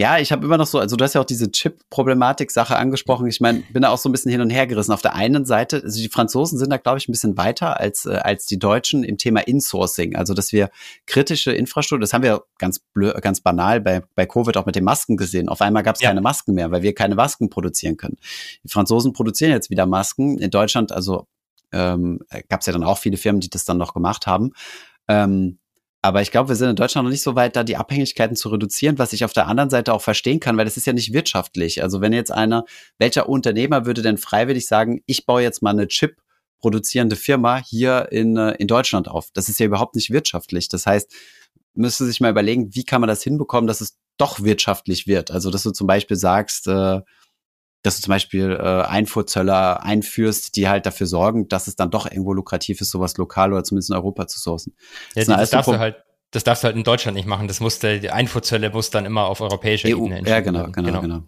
[0.00, 3.26] ja, ich habe immer noch so, also du hast ja auch diese Chip-Problematik-Sache angesprochen.
[3.26, 4.92] Ich meine, bin da auch so ein bisschen hin und her gerissen.
[4.92, 8.06] Auf der einen Seite, also die Franzosen sind da, glaube ich, ein bisschen weiter als,
[8.06, 10.14] äh, als die Deutschen im Thema Insourcing.
[10.14, 10.70] Also, dass wir
[11.06, 14.84] kritische Infrastruktur, das haben wir ganz blö, ganz banal bei, bei Covid auch mit den
[14.84, 15.48] Masken gesehen.
[15.48, 16.10] Auf einmal gab es ja.
[16.10, 18.18] keine Masken mehr, weil wir keine Masken produzieren können.
[18.62, 20.38] Die Franzosen produzieren jetzt wieder Masken.
[20.38, 21.26] In Deutschland, also
[21.72, 24.52] ähm, gab es ja dann auch viele Firmen, die das dann noch gemacht haben.
[25.08, 25.58] Ähm,
[26.00, 28.50] aber ich glaube, wir sind in Deutschland noch nicht so weit, da die Abhängigkeiten zu
[28.50, 31.12] reduzieren, was ich auf der anderen Seite auch verstehen kann, weil das ist ja nicht
[31.12, 31.82] wirtschaftlich.
[31.82, 32.64] Also wenn jetzt einer,
[32.98, 36.16] welcher Unternehmer würde denn freiwillig sagen, ich baue jetzt mal eine Chip
[36.60, 39.30] produzierende Firma hier in, äh, in Deutschland auf?
[39.32, 40.68] Das ist ja überhaupt nicht wirtschaftlich.
[40.68, 41.12] Das heißt,
[41.74, 45.30] müsste sich mal überlegen, wie kann man das hinbekommen, dass es doch wirtschaftlich wird.
[45.30, 47.00] Also dass du zum Beispiel sagst, äh,
[47.82, 52.10] dass du zum Beispiel äh, Einfuhrzöller einführst, die halt dafür sorgen, dass es dann doch
[52.10, 54.74] irgendwo lukrativ ist, sowas lokal oder zumindest in Europa zu sourcen.
[55.14, 55.96] Ja, das, das darfst du halt
[56.30, 57.48] das darfst du halt in Deutschland nicht machen.
[57.48, 61.00] Das musste, die Einfuhrzölle muss dann immer auf europäischer EU, Ebene Ja, genau, genau, genau,
[61.00, 61.22] genau.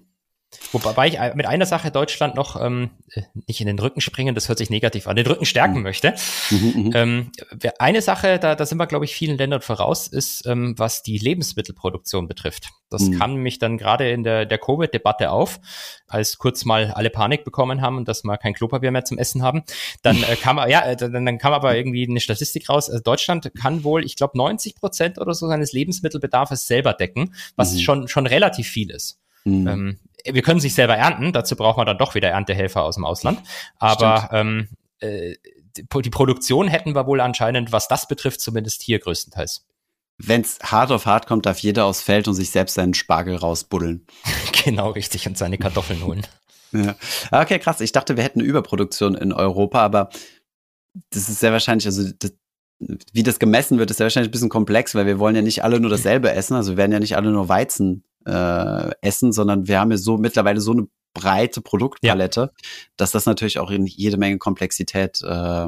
[0.72, 2.90] Wobei ich mit einer Sache Deutschland noch ähm,
[3.46, 5.82] nicht in den Rücken springen, das hört sich negativ an, den Rücken stärken mhm.
[5.82, 6.14] möchte.
[6.50, 6.90] Mhm, mhm.
[6.94, 7.32] ähm,
[7.78, 11.18] eine Sache, da, da sind wir, glaube ich, vielen Ländern voraus, ist, ähm, was die
[11.18, 12.70] Lebensmittelproduktion betrifft.
[12.88, 13.18] Das mhm.
[13.18, 15.60] kam nämlich dann gerade in der, der Covid-Debatte auf,
[16.08, 19.42] als kurz mal alle Panik bekommen haben und dass wir kein Klopapier mehr zum Essen
[19.42, 19.62] haben.
[20.02, 22.90] Dann äh, kam ja, äh, dann, dann kam aber irgendwie eine Statistik raus.
[22.90, 27.74] Also Deutschland kann wohl, ich glaube, 90 Prozent oder so seines Lebensmittelbedarfs selber decken, was
[27.74, 27.78] mhm.
[27.78, 29.20] schon schon relativ viel ist.
[29.44, 29.66] Mhm.
[29.66, 33.04] Ähm, wir können sich selber ernten, dazu braucht man dann doch wieder Erntehelfer aus dem
[33.04, 33.40] Ausland.
[33.78, 34.68] Aber ähm,
[35.00, 35.36] äh,
[35.76, 39.66] die, die Produktion hätten wir wohl anscheinend, was das betrifft, zumindest hier größtenteils.
[40.18, 43.36] Wenn es hart auf hart kommt, darf jeder aufs Feld und sich selbst seinen Spargel
[43.36, 44.06] rausbuddeln.
[44.64, 46.26] genau, richtig, und seine Kartoffeln holen.
[46.72, 46.94] ja.
[47.30, 47.80] Okay, krass.
[47.80, 50.10] Ich dachte, wir hätten eine Überproduktion in Europa, aber
[51.10, 52.34] das ist sehr wahrscheinlich, also das,
[53.12, 55.64] wie das gemessen wird, ist sehr wahrscheinlich ein bisschen komplex, weil wir wollen ja nicht
[55.64, 56.54] alle nur dasselbe essen.
[56.54, 60.18] Also wir werden ja nicht alle nur Weizen äh, essen, sondern wir haben ja so
[60.18, 62.50] mittlerweile so eine breite Produktpalette, ja.
[62.96, 65.66] dass das natürlich auch in jede Menge Komplexität äh,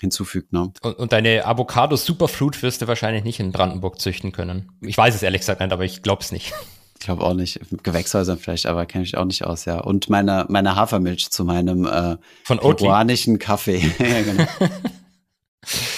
[0.00, 0.52] hinzufügt.
[0.52, 0.72] Ne?
[0.82, 4.70] Und, und deine Avocado Superfruit wirst du wahrscheinlich nicht in Brandenburg züchten können.
[4.80, 6.52] Ich weiß es ehrlich gesagt nicht, aber ich glaube es nicht.
[7.00, 7.60] Ich glaube auch nicht.
[7.84, 9.78] Gewächshäusern vielleicht, aber kenne ich auch nicht aus, ja.
[9.78, 13.78] Und meine, meine Hafermilch zu meinem äh, Von peruanischen Kaffee.
[14.00, 14.44] ja, genau.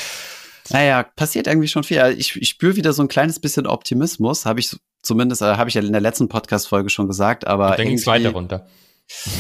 [0.71, 2.15] naja, passiert irgendwie schon viel.
[2.19, 5.75] Ich, ich spüre wieder so ein kleines bisschen Optimismus, habe ich zumindest, äh, habe ich
[5.75, 7.71] ja in der letzten Podcast-Folge schon gesagt, aber.
[7.71, 8.67] Und dann ging es weiter runter.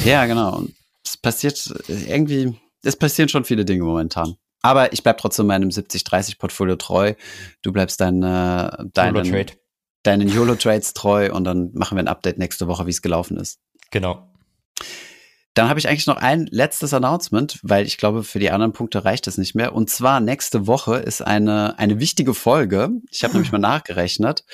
[0.05, 0.57] Ja, genau.
[0.57, 0.74] Und
[1.05, 4.37] es passiert irgendwie, es passieren schon viele Dinge momentan.
[4.62, 7.14] Aber ich bleib trotzdem meinem 70-30-Portfolio treu.
[7.62, 9.47] Du bleibst dein, äh, deinen, YOLO
[10.03, 13.59] deinen YOLO-Trades treu und dann machen wir ein Update nächste Woche, wie es gelaufen ist.
[13.91, 14.31] Genau.
[15.55, 19.05] Dann habe ich eigentlich noch ein letztes Announcement, weil ich glaube, für die anderen Punkte
[19.05, 19.75] reicht es nicht mehr.
[19.75, 22.91] Und zwar nächste Woche ist eine, eine wichtige Folge.
[23.11, 24.45] Ich habe nämlich mal nachgerechnet.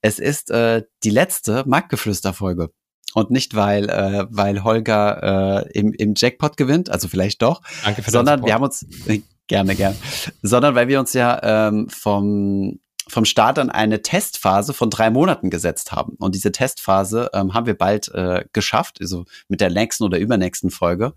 [0.00, 2.70] Es ist äh, die letzte Marktgeflüster-Folge.
[3.14, 8.02] Und nicht, weil, äh, weil Holger äh, im, im Jackpot gewinnt, also vielleicht doch, Danke
[8.02, 9.96] für sondern wir haben uns, äh, gerne, gerne,
[10.42, 15.50] sondern weil wir uns ja ähm, vom vom Start an eine Testphase von drei Monaten
[15.50, 16.16] gesetzt haben.
[16.18, 20.70] Und diese Testphase ähm, haben wir bald äh, geschafft, also mit der nächsten oder übernächsten
[20.70, 21.14] Folge.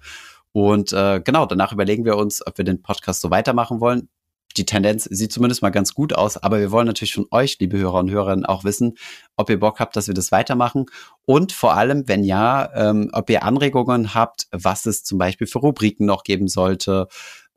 [0.52, 4.10] Und äh, genau, danach überlegen wir uns, ob wir den Podcast so weitermachen wollen.
[4.56, 7.78] Die Tendenz sieht zumindest mal ganz gut aus, aber wir wollen natürlich von euch, liebe
[7.78, 8.98] Hörer und Hörerinnen, auch wissen,
[9.36, 10.88] ob ihr Bock habt, dass wir das weitermachen
[11.26, 15.60] und vor allem, wenn ja, ähm, ob ihr Anregungen habt, was es zum Beispiel für
[15.60, 17.08] Rubriken noch geben sollte,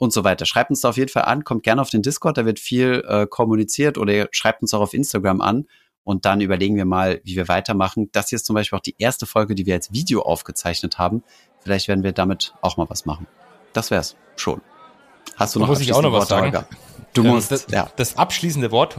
[0.00, 0.46] und so weiter.
[0.46, 3.04] Schreibt uns da auf jeden Fall an, kommt gerne auf den Discord, da wird viel
[3.06, 5.66] äh, kommuniziert oder ihr schreibt uns auch auf Instagram an
[6.04, 8.08] und dann überlegen wir mal, wie wir weitermachen.
[8.12, 11.22] Das hier ist zum Beispiel auch die erste Folge, die wir als Video aufgezeichnet haben.
[11.60, 13.26] Vielleicht werden wir damit auch mal was machen.
[13.74, 14.62] Das wär's schon.
[15.36, 16.46] Hast du noch muss ich auch noch was sagen?
[16.46, 16.66] Holger?
[17.12, 17.90] Du musst, das, ja.
[17.96, 18.96] das abschließende Wort,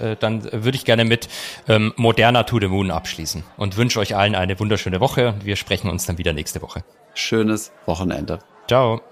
[0.00, 1.28] äh, dann würde ich gerne mit
[1.66, 5.34] ähm, moderner To the Moon abschließen und wünsche euch allen eine wunderschöne Woche.
[5.42, 6.84] Wir sprechen uns dann wieder nächste Woche.
[7.14, 8.38] Schönes Wochenende.
[8.68, 9.02] Ciao.